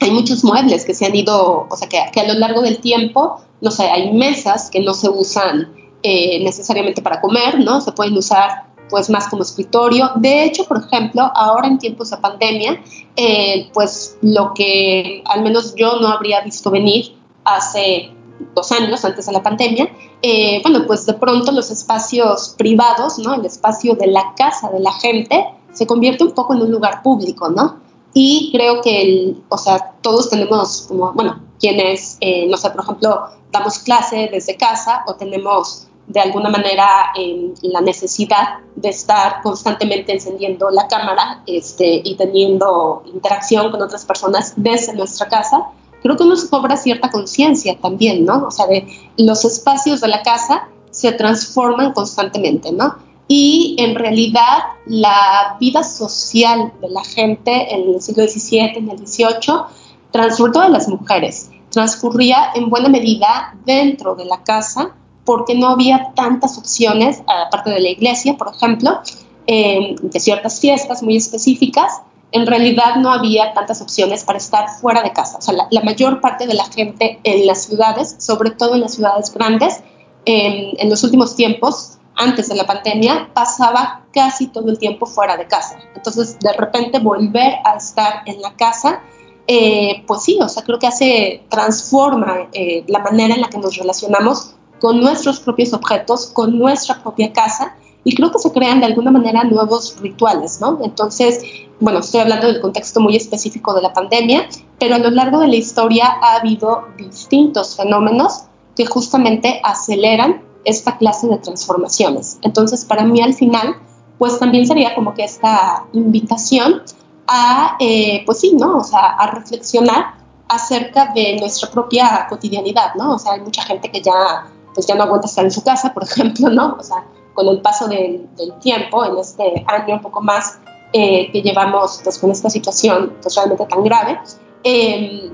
[0.00, 3.40] hay muchos muebles que se han ido, o sea, que, a lo largo del tiempo,
[3.60, 5.72] no sé, hay mesas que no se usan
[6.02, 7.80] eh, necesariamente para comer, ¿no?
[7.80, 10.10] Se pueden usar pues más como escritorio.
[10.16, 12.80] De hecho, por ejemplo, ahora en tiempos de pandemia,
[13.16, 18.12] eh, pues lo que al menos yo no habría visto venir hace
[18.54, 19.88] dos años antes de la pandemia,
[20.22, 23.34] eh, bueno, pues de pronto los espacios privados, ¿no?
[23.34, 27.02] El espacio de la casa de la gente se convierte un poco en un lugar
[27.02, 27.85] público, ¿no?
[28.18, 32.82] Y creo que, el, o sea, todos tenemos como, bueno, quienes, eh, no sé, por
[32.82, 39.42] ejemplo, damos clase desde casa o tenemos de alguna manera eh, la necesidad de estar
[39.42, 45.66] constantemente encendiendo la cámara este, y teniendo interacción con otras personas desde nuestra casa,
[46.02, 48.46] creo que nos cobra cierta conciencia también, ¿no?
[48.46, 48.88] O sea, de
[49.18, 52.96] los espacios de la casa se transforman constantemente, ¿no?
[53.28, 58.98] Y en realidad la vida social de la gente en el siglo XVII, en el
[59.06, 65.56] XVIII, sobre todo de las mujeres, transcurría en buena medida dentro de la casa porque
[65.56, 69.00] no había tantas opciones, aparte de la iglesia, por ejemplo,
[69.48, 72.00] eh, de ciertas fiestas muy específicas,
[72.30, 75.38] en realidad no había tantas opciones para estar fuera de casa.
[75.38, 78.94] O sea, la, mayor parte de la gente en las ciudades, sobre todo en las
[78.94, 79.80] ciudades grandes,
[80.24, 85.46] en los últimos tiempos antes de la pandemia, pasaba casi todo el tiempo fuera de
[85.46, 85.78] casa.
[85.94, 89.02] Entonces, de repente volver a estar en la casa,
[89.46, 93.58] eh, pues sí, o sea, creo que hace, transforma eh, la manera en la que
[93.58, 98.78] nos relacionamos con nuestros propios objetos, con nuestra propia casa, y creo que se crean
[98.78, 100.78] de alguna manera nuevos rituales, ¿no?
[100.82, 101.42] Entonces,
[101.80, 104.48] bueno, estoy hablando del contexto muy específico de la pandemia,
[104.78, 108.44] pero a lo largo de la historia ha habido distintos fenómenos
[108.76, 112.38] que justamente aceleran esta clase de transformaciones.
[112.42, 113.76] Entonces, para mí al final,
[114.18, 116.82] pues también sería como que esta invitación
[117.28, 118.78] a, eh, pues sí, ¿no?
[118.78, 120.14] O sea, a reflexionar
[120.48, 123.14] acerca de nuestra propia cotidianidad, ¿no?
[123.14, 125.94] O sea, hay mucha gente que ya, pues ya no aguanta estar en su casa,
[125.94, 126.76] por ejemplo, ¿no?
[126.78, 128.28] O sea, con el paso del,
[128.60, 130.58] tiempo, en este año un poco más
[130.92, 134.20] eh, que llevamos pues con esta situación pues, realmente tan grave,
[134.64, 135.30] em,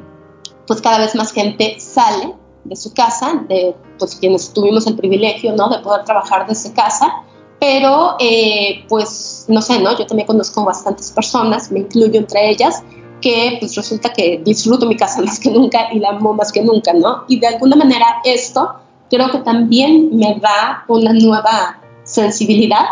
[0.66, 2.34] pues cada vez más gente sale
[2.64, 5.68] de su casa, de pues quienes tuvimos el privilegio, ¿no?
[5.68, 7.22] De poder trabajar desde casa,
[7.60, 9.96] pero eh, pues no sé, ¿no?
[9.96, 12.82] Yo también conozco bastantes personas, me incluyo entre ellas,
[13.20, 16.62] que pues resulta que disfruto mi casa más que nunca y la amo más que
[16.62, 17.24] nunca, ¿no?
[17.28, 18.74] Y de alguna manera esto
[19.10, 22.84] creo que también me da una nueva sensibilidad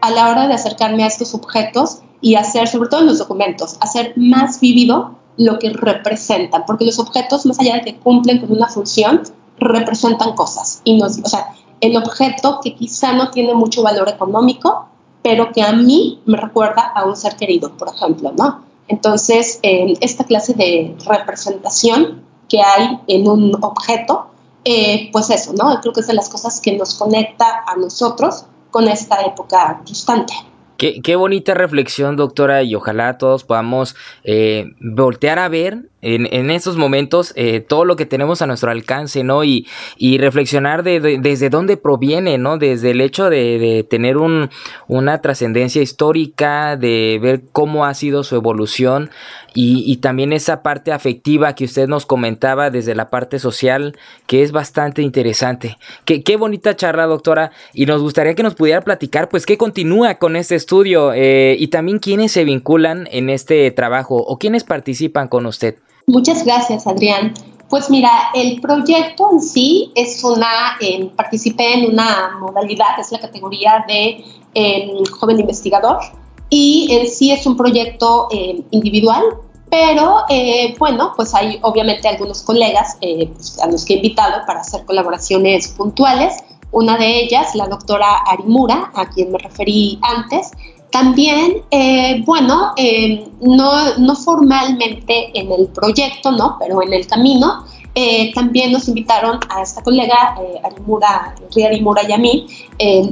[0.00, 3.76] a la hora de acercarme a estos objetos y hacer, sobre todo en los documentos,
[3.80, 8.52] hacer más vívido lo que representan, porque los objetos, más allá de que cumplen con
[8.52, 9.22] una función,
[9.58, 10.82] representan cosas.
[10.84, 14.88] Y nos, o sea, el objeto que quizá no tiene mucho valor económico,
[15.22, 18.62] pero que a mí me recuerda a un ser querido, por ejemplo, ¿no?
[18.88, 24.28] Entonces, esta clase de representación que hay en un objeto,
[24.64, 25.78] eh, pues eso, ¿no?
[25.80, 30.34] Creo que es de las cosas que nos conecta a nosotros con esta época distante.
[30.78, 36.76] Qué, bonita reflexión, doctora, y ojalá todos podamos eh, voltear a ver en, en esos
[36.76, 39.42] momentos eh, todo lo que tenemos a nuestro alcance, ¿no?
[39.42, 39.66] Y,
[39.96, 42.58] y reflexionar de, desde dónde proviene, ¿no?
[42.58, 44.50] Desde el hecho de, de tener un,
[44.86, 49.10] una trascendencia histórica, de ver cómo ha sido su evolución
[49.54, 54.42] y, y, también esa parte afectiva que usted nos comentaba desde la parte social, que
[54.42, 55.78] es bastante interesante.
[56.04, 60.16] Qué, qué bonita charla, doctora, y nos gustaría que nos pudiera platicar, pues, qué continúa
[60.16, 60.67] con este estudio
[61.14, 65.76] eh, y también quiénes se vinculan en este trabajo o quiénes participan con usted.
[66.06, 67.34] Muchas gracias, Adrián.
[67.68, 73.20] Pues mira, el proyecto en sí es una, eh, participé en una modalidad, es la
[73.20, 75.98] categoría de em, joven investigador
[76.48, 79.22] y en sí es un proyecto em, individual,
[79.70, 84.46] pero eh, bueno, pues hay obviamente algunos colegas eh, pues, a los que he invitado
[84.46, 86.34] para hacer colaboraciones puntuales.
[86.70, 90.50] Una de ellas, la doctora Arimura, a quien me referí antes,
[90.90, 96.56] también, eh, bueno, eh, no, no, formalmente en el proyecto, ¿no?
[96.58, 102.12] Pero en el camino, eh, también nos invitaron a esta colega, Arimura, Ria Arimura y
[102.12, 102.46] a mí,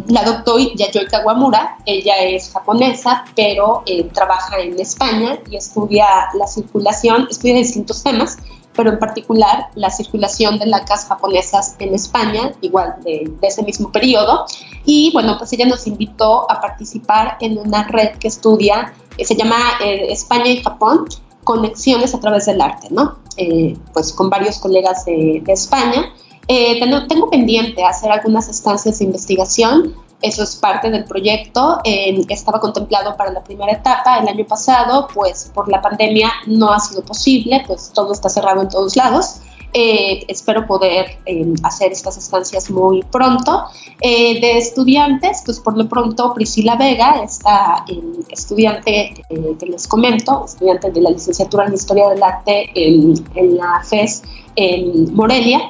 [0.08, 1.78] la doctora Yayoi Kawamura.
[1.84, 3.82] Ella es japonesa, pero
[4.12, 8.38] trabaja en España y estudia la circulación, estudia distintos temas
[8.76, 14.44] pero en particular la circulación de lacas japonesas en España, igual de, ese mismo periodo.
[14.84, 19.34] Y bueno, pues ella nos invitó a participar en una red que estudia, que se
[19.34, 21.06] llama eh, España y Japón,
[21.44, 23.16] conexiones a través del arte, ¿no?
[23.36, 26.12] Eh, pues con varios colegas de, España.
[26.48, 31.80] Eh, tengo, tengo pendiente hacer algunas estancias de investigación eso es parte del proyecto.
[31.84, 36.72] que estaba contemplado para la primera etapa el año pasado, pues por la pandemia no
[36.72, 39.40] ha sido posible, pues todo está cerrado en todos lados.
[39.78, 43.64] Eh, espero poder em, hacer estas estancias muy pronto.
[44.00, 49.86] Eh, de estudiantes, pues por lo pronto Priscila Vega, esta em, estudiante eh, que les
[49.86, 54.22] comento, estudiante de la licenciatura en Historia del Arte en, en la FES
[54.56, 55.68] en Morelia,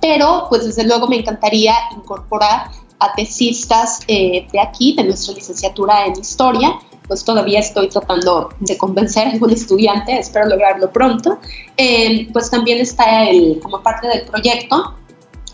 [0.00, 6.06] pero pues desde luego me encantaría incorporar a tesistas eh, de aquí, de nuestra licenciatura
[6.06, 6.78] en historia.
[7.08, 11.38] Pues todavía estoy tratando de convencer a algún estudiante, espero lograrlo pronto.
[11.76, 14.94] Eh, pues también está el, como parte del proyecto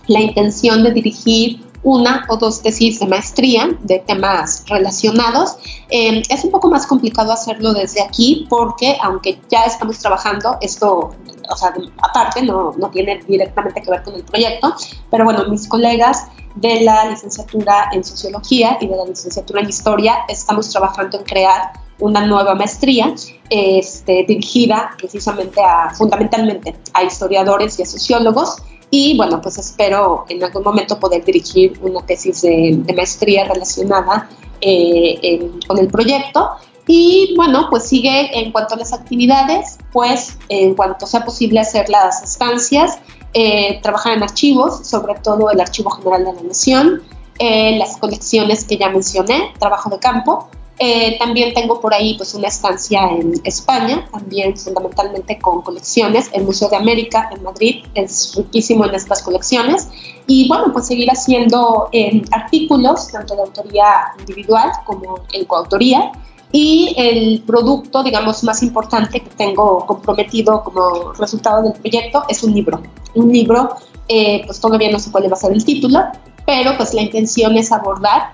[0.06, 5.56] la intención de dirigir una o dos tesis de maestría de temas relacionados.
[5.88, 11.14] Eh, es un poco más complicado hacerlo desde aquí porque aunque ya estamos trabajando, esto,
[11.50, 11.72] o sea,
[12.02, 14.74] aparte no, no tiene directamente que ver con el proyecto,
[15.10, 20.24] pero bueno, mis colegas de la licenciatura en sociología y de la licenciatura en historia
[20.28, 23.14] estamos trabajando en crear una nueva maestría
[23.48, 28.56] este, dirigida precisamente a, fundamentalmente a historiadores y a sociólogos.
[28.90, 34.28] Y bueno, pues espero en algún momento poder dirigir una tesis de, maestría relacionada
[34.60, 36.50] eh, con el proyecto.
[36.86, 41.88] Y bueno, pues sigue en cuanto a las actividades, pues en cuanto sea posible hacer
[41.88, 42.98] las estancias,
[43.34, 47.02] eh, trabajar en archivos, sobre todo el Archivo General de la Nación,
[47.38, 50.48] eh, las colecciones que ya mencioné, trabajo de campo.
[50.78, 56.28] Eh, también tengo por ahí pues una estancia en España, también fundamentalmente con colecciones.
[56.32, 59.88] El Museo de América en Madrid es riquísimo en estas colecciones.
[60.26, 66.12] Y bueno, pues seguir haciendo eh, artículos, tanto de autoría individual como en coautoría.
[66.58, 72.54] Y el producto, digamos, más importante que tengo comprometido como resultado del proyecto es un
[72.54, 72.82] libro.
[73.14, 73.76] Un libro,
[74.08, 76.00] pues todavía no sé cuál va a ser el título,
[76.46, 78.32] pero pues la intención es abordar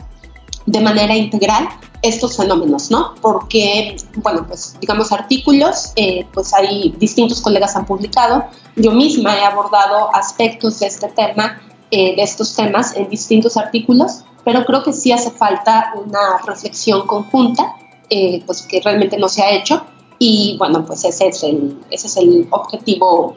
[0.66, 1.68] de manera integral
[2.00, 3.14] estos fenómenos, ¿no?
[3.20, 8.44] Porque, bueno, pues digamos artículos, eh, pues hay distintos colegas han publicado,
[8.76, 11.60] yo misma he abordado aspectos de este tema,
[11.90, 17.06] eh, de estos temas en distintos artículos, pero creo que sí hace falta una reflexión
[17.06, 17.76] conjunta,
[18.12, 19.86] eh, pues que realmente no se ha hecho,
[20.24, 23.36] y bueno, pues ese es el, ese es el objetivo,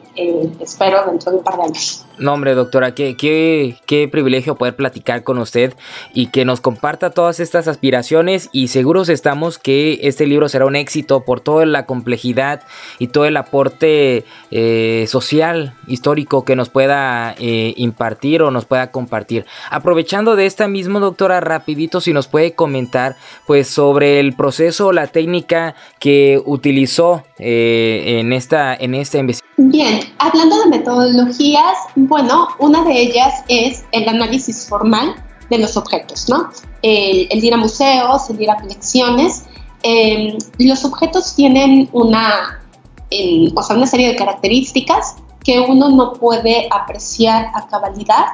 [0.60, 2.06] espero, dentro de un par de años.
[2.18, 5.74] No, hombre, doctora, qué, qué, qué, privilegio poder platicar con usted
[6.14, 10.76] y que nos comparta todas estas aspiraciones y seguros estamos que este libro será un
[10.76, 12.62] éxito por toda la complejidad
[12.98, 18.90] y todo el aporte eh, social, histórico que nos pueda eh, impartir o nos pueda
[18.92, 19.44] compartir.
[19.70, 23.16] Aprovechando de esta misma, doctora, rapidito si nos puede comentar
[23.46, 26.40] pues sobre el proceso, la técnica que
[26.76, 29.70] utilizó eh, en, esta, en esta investigación.
[29.70, 35.14] Bien, hablando de metodologías, bueno, una de ellas es el análisis formal
[35.48, 36.50] de los objetos, ¿no?
[36.82, 39.44] El, ir a museos, el ir a colecciones.
[39.82, 42.60] Em, los objetos tienen una,
[43.54, 48.26] o sea, una serie de características que uno no puede apreciar a cabalidad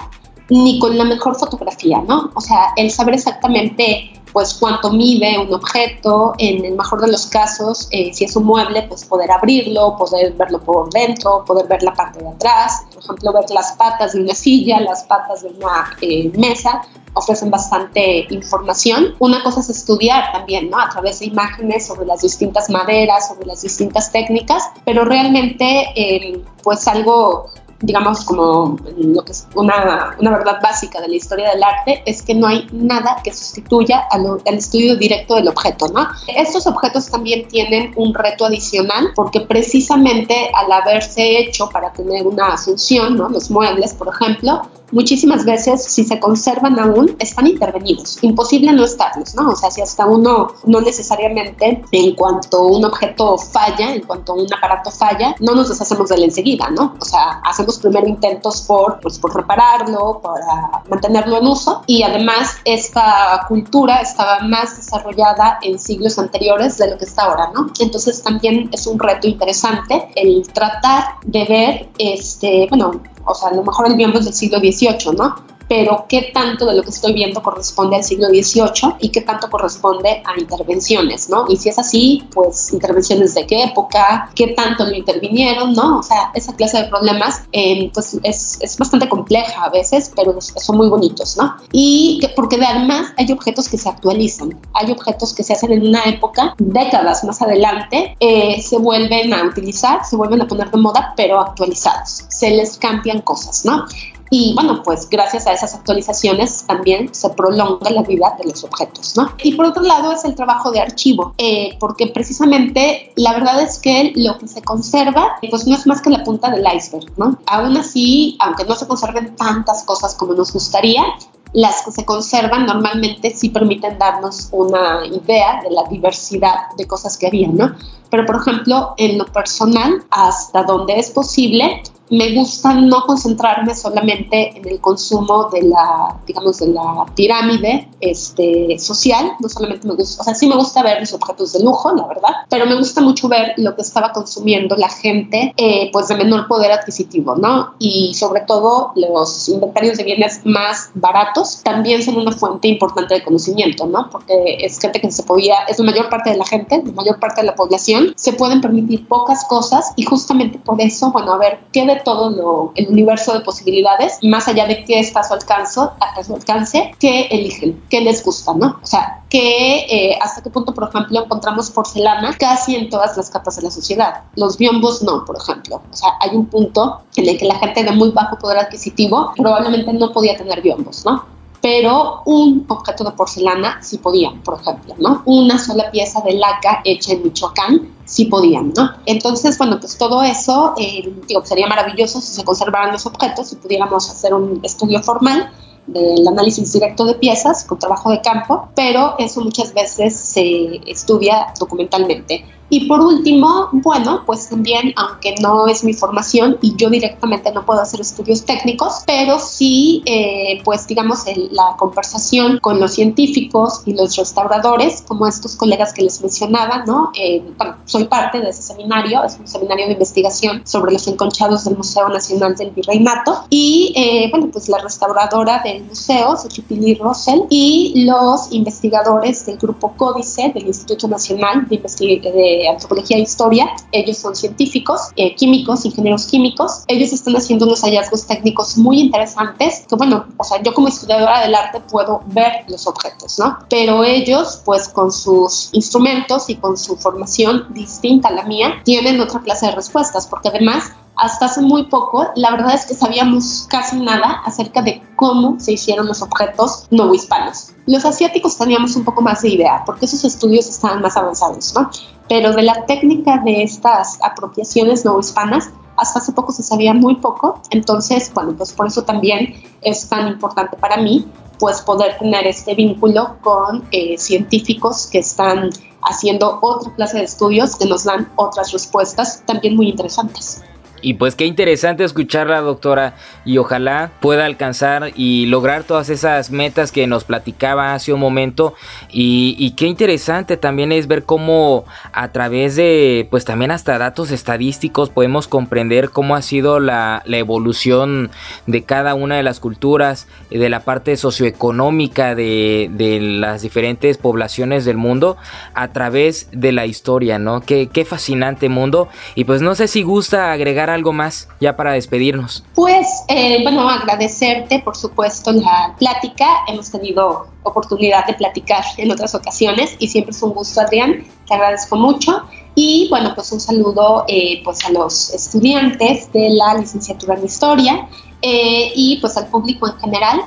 [0.51, 2.33] ni con la mejor fotografía, ¿no?
[2.35, 7.27] O sea, el saber exactamente pues cuánto mide un objeto, en el mejor de los
[7.27, 11.83] casos, eh, si es un mueble, pues poder abrirlo, poder verlo por dentro, poder ver
[11.83, 15.49] la parte de atrás, por ejemplo, ver las patas de una silla, las patas de
[15.49, 16.83] una eh, mesa,
[17.15, 19.15] ofrecen bastante información.
[19.19, 20.81] Una cosa es estudiar también, ¿no?
[20.81, 26.43] A través de imágenes sobre las distintas maderas, sobre las distintas técnicas, pero realmente, eh,
[26.63, 27.47] pues algo
[27.83, 32.23] digamos, como lo que es una, una, verdad básica de la historia del arte, es
[32.23, 36.07] que no hay nada que sustituya al, estudio directo del objeto, ¿no?
[36.29, 42.57] Estos objetos también tienen un reto adicional porque precisamente al haberse hecho para tener una
[42.57, 43.29] función, ¿no?
[43.29, 44.63] Los muebles, por ejemplo,
[44.93, 49.51] muchísimas veces si se conservan aún están intervenidos, imposible no estarlos, ¿no?
[49.51, 54.53] O sea, si hasta uno no necesariamente en cuanto un objeto falla, en cuanto un
[54.53, 56.95] aparato falla, no nos deshacemos de él enseguida, ¿no?
[57.01, 62.57] O sea, hacemos primero intentos por, pues, por repararlo, para mantenerlo en uso y además
[62.65, 67.69] esta cultura estaba más desarrollada en siglos anteriores de lo que está ahora, ¿no?
[67.81, 73.55] Entonces también es un reto interesante el tratar de ver, este, bueno, o sea, a
[73.55, 75.37] lo mejor el biombo es del siglo XVIII, ¿no?
[75.73, 79.49] Pero qué tanto de lo que estoy viendo corresponde al siglo XVIII y qué tanto
[79.49, 81.47] corresponde a intervenciones, ¿no?
[81.49, 86.01] Y si es así, pues intervenciones de qué época, qué tanto lo intervinieron, ¿no?
[86.01, 90.39] O sea, esa clase de problemas, eh, pues es, es, bastante compleja a veces, pero
[90.43, 91.57] son muy bonitos, ¿no?
[91.73, 95.87] Y que, porque además hay objetos que se actualizan, hay objetos que se hacen en
[95.87, 100.77] una época, décadas más adelante, eh, se vuelven a utilizar, se vuelven a poner de
[100.77, 103.87] moda, pero actualizados, se les cambian cosas, ¿no?
[104.35, 109.15] Y bueno, pues gracias a esas actualizaciones también se prolonga la vida de los objetos,
[109.15, 109.31] ¿no?
[109.43, 113.79] Y por otro lado es el trabajo de archivo, eh, porque precisamente la verdad es
[113.79, 117.37] que lo que se conserva, pues no es más que la punta del iceberg, ¿no?
[117.47, 121.05] Aún así, aunque no se conserven tantas cosas como nos gustaría,
[121.53, 127.19] las que se conservan normalmente sí permiten darnos una idea de la diversidad de cosas
[127.19, 127.75] que había, ¿no?
[128.09, 131.83] Pero, por ejemplo, en lo personal, hasta donde es posible,
[132.13, 138.79] me gusta no concentrarme solamente en el consumo de la, digamos, de la pirámide este,
[138.79, 141.91] social, no solamente me gusta, o sea, sí me gusta ver los objetos de lujo,
[141.95, 146.09] la verdad, pero me gusta mucho ver lo que estaba consumiendo la gente, eh, pues
[146.09, 147.73] de menor poder adquisitivo, ¿no?
[147.79, 153.25] Y sobre todo los inventarios de bienes más baratos también son una fuente importante de
[153.25, 154.11] conocimiento, ¿no?
[154.11, 157.19] Porque es gente que se podía, es la mayor parte de la gente, la mayor
[157.19, 161.39] parte de la población, se pueden permitir pocas cosas y justamente por eso, bueno, a
[161.39, 165.25] ver, ¿qué de todo lo, el universo de posibilidades, más allá de qué está a
[165.25, 168.79] su alcance, a su alcance, qué eligen, qué les gusta, ¿no?
[168.83, 173.31] O sea, que eh, hasta qué punto, por ejemplo, encontramos porcelana casi en todas las
[173.31, 174.23] capas de la sociedad.
[174.37, 175.83] Los biombos no, por ejemplo.
[175.91, 179.33] O sea, hay un punto en el que la gente de muy bajo poder adquisitivo
[179.37, 181.25] probablemente no podía tener biombos, ¿no?
[181.63, 185.23] Pero un objeto de porcelana sí podían, por ejemplo, ¿no?
[185.27, 188.91] Una sola pieza de laca hecha en Michoacán sí podían, ¿no?
[189.07, 193.57] Entonces, bueno, pues todo eso, eh, digo, sería maravilloso si se conservaran los objetos y
[193.57, 195.53] pudiéramos hacer un estudio formal
[195.87, 201.55] del análisis directo de piezas con trabajo de campo, pero eso muchas veces se estudia
[201.59, 202.45] documentalmente.
[202.73, 207.67] Y por último, bueno, pues también, aunque no es mi formación y yo directamente no
[207.67, 213.93] puedo hacer estudios técnicos, pero sí, eh, pues digamos, la conversación con los científicos y
[213.93, 217.11] los restauradores, como estos colegas que les mencionaba, ¿no?
[217.15, 221.67] Eh, bueno, soy parte de ese seminario, es un seminario de investigación sobre los enconchados
[221.67, 227.43] del Museo Nacional del Virreinato y, eh, bueno, pues la restauradora del museo, Xochipilli Rosell,
[227.51, 233.67] y los investigadores del grupo Códice del Instituto Nacional de Investigación antropología e historia.
[233.93, 236.85] Ellos son científicos, eh, químicos, ingenieros químicos.
[236.89, 241.41] Ellos están haciendo unos hallazgos técnicos muy interesantes que, bueno, o sea, yo como estudiadora
[241.41, 243.59] del arte puedo ver los objetos, ¿no?
[243.69, 249.21] Pero ellos, pues con sus instrumentos y con su formación distinta a la mía, tienen
[249.21, 253.67] otra clase de respuestas, porque además hasta hace muy poco, la verdad es que sabíamos
[253.69, 257.73] casi nada acerca de cómo se hicieron los objetos no hispanos.
[257.87, 261.91] Los asiáticos teníamos un poco más de idea, porque esos estudios estaban más avanzados, ¿no?
[262.29, 267.17] Pero de la técnica de estas apropiaciones no hispanas, hasta hace poco se sabía muy
[267.17, 271.27] poco, entonces, bueno, pues por eso también es tan importante para mí,
[271.59, 275.71] pues poder tener este vínculo con eh, científicos que están
[276.03, 280.63] haciendo otra clase de estudios que nos dan otras respuestas también muy interesantes.
[281.03, 286.93] Y pues qué interesante escucharla, doctora, y ojalá pueda alcanzar y lograr todas esas metas
[286.93, 288.75] que nos platicaba hace un momento.
[289.11, 295.11] Y, qué interesante también es ver cómo a través de, pues también hasta datos estadísticos
[295.11, 298.31] podemos comprender cómo ha sido la, evolución
[298.67, 304.85] de cada una de las culturas, de la parte socioeconómica de, de, las diferentes poblaciones
[304.85, 305.37] del mundo
[305.75, 307.63] a través de la historia, ¿no?
[307.63, 309.09] Qué, qué fascinante mundo.
[309.35, 312.65] Y pues no sé si gusta agregar algo más ya para despedirnos?
[312.75, 316.47] Pues, eh, bueno, agradecerte, por supuesto, la plática.
[316.69, 321.25] Hemos tenido oportunidad de platicar en otras ocasiones y siempre es un gusto, Adrián.
[321.47, 322.45] Te agradezco mucho.
[322.75, 328.09] Y bueno, pues un saludo eh, pues a los estudiantes de la licenciatura en Historia
[328.41, 330.41] eh, y pues al público en general.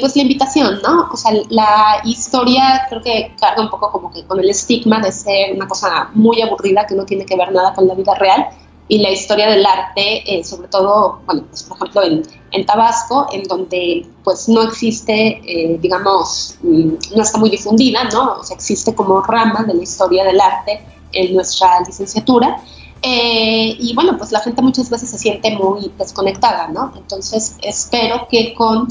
[0.00, 1.08] pues la invitación, ¿no?
[1.12, 5.10] O sea, la historia creo que carga un poco como que con el estigma de
[5.10, 8.48] ser una cosa muy aburrida que no tiene que ver nada con la vida real
[8.86, 13.26] y la historia del arte, eh, sobre todo, bueno, pues por ejemplo en, en, Tabasco,
[13.32, 18.34] en donde pues no existe, eh, digamos, mm, no está muy difundida, ¿no?
[18.40, 20.82] O sea, existe como rama de la historia del arte
[21.12, 22.62] en nuestra licenciatura.
[23.00, 26.92] Eh, y bueno, pues la gente muchas veces se siente muy desconectada, ¿no?
[26.96, 28.88] Entonces espero que con,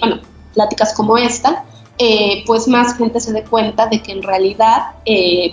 [0.00, 0.20] bueno,
[0.54, 1.64] pláticas como esta,
[2.46, 4.94] pues más gente se dé cuenta de que en realidad,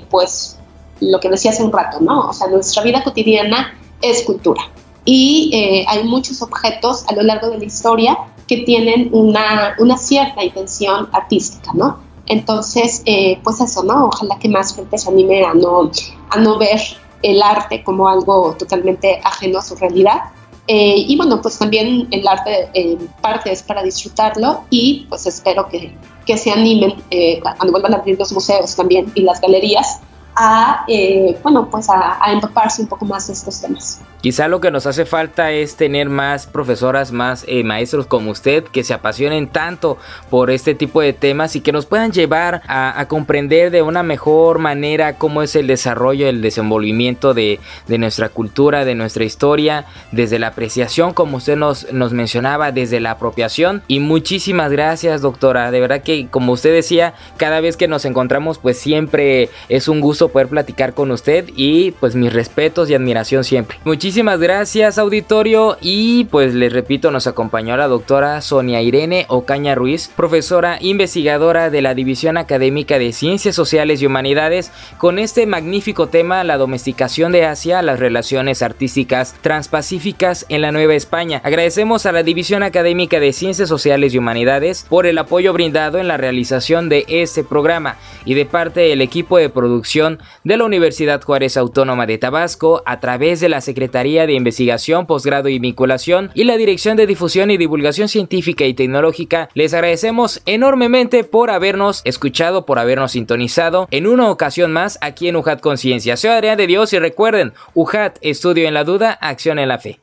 [0.10, 0.58] pues
[1.02, 2.30] lo que decía hace un rato, ¿no?
[2.30, 4.62] O sea, nuestra vida cotidiana es cultura.
[5.06, 9.98] Y eh, hay muchos objetos a lo largo de la historia que tienen una, una
[9.98, 12.00] cierta intención artística, ¿no?
[12.26, 14.08] Entonces, eh, pues eso, ¿no?
[14.08, 15.92] Ojalá que más gente se anime a no,
[16.30, 16.82] a no ver
[17.24, 20.24] el arte como algo totalmente ajeno a su realidad.
[20.68, 25.70] Eh, y bueno, pues también el arte en parte es para disfrutarlo y pues espero
[25.70, 25.96] que,
[26.26, 27.02] que se animen
[27.42, 30.02] cuando vuelvan a abrir los museos también y las galerías
[30.38, 34.00] a, eh, bueno, pues a, a empaparse un poco más de estos temas.
[34.22, 38.64] Quizá lo que nos hace falta es tener más profesoras, más eh, maestros como usted
[38.64, 39.98] que se apasionen tanto
[40.32, 44.60] por este tipo de temas y que nos puedan llevar a, comprender de una mejor
[44.60, 50.48] manera cómo es el desarrollo, el desenvolvimiento de, nuestra cultura, de nuestra historia, desde la
[50.48, 53.84] apreciación, como usted nos, mencionaba, desde la apropiación.
[53.88, 55.72] Y muchísimas gracias, doctora.
[55.72, 60.02] De verdad que, como usted decía, cada vez que nos encontramos, pues siempre es un
[60.02, 63.78] gusto poder platicar con usted y pues mis respetos y admiración siempre.
[64.16, 65.78] Gracias auditorio.
[65.82, 71.82] Y pues les repito nos acompañó la doctora Sonia Irene Ocaña Ruiz, profesora investigadora de
[71.82, 74.72] la División Académica de Ciencias Sociales y Humanidades.
[74.98, 80.96] Con este magnífico tema la domesticación de Asia, las relaciones artísticas transpacíficas en la Nueva
[80.96, 81.42] España.
[81.44, 86.08] Agradecemos a la División Académica de Ciencias Sociales y Humanidades por el apoyo brindado en
[86.08, 87.98] la realización de este programa.
[88.26, 93.00] Y de parte del equipo de producción de la Universidad Juárez Autónoma de Tabasco a
[93.00, 97.58] través de la Secretaría de Investigación, Posgrado y Vinculación y la Dirección de Difusión y
[97.58, 104.30] Divulgación Científica y Tecnológica, les agradecemos enormemente por habernos escuchado, por habernos sintonizado en una
[104.30, 106.16] ocasión más aquí en UJAT Conciencia.
[106.16, 110.00] Soy Adrián de Dios y recuerden, UJAT, estudio en la duda, acción en la fe.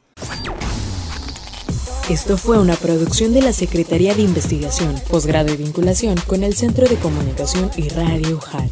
[2.11, 6.87] Esto fue una producción de la Secretaría de Investigación, Posgrado y Vinculación con el Centro
[6.87, 8.71] de Comunicación y Radio UJAT.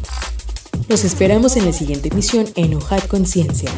[0.89, 3.71] Los esperamos en la siguiente emisión en UJAT Conciencia.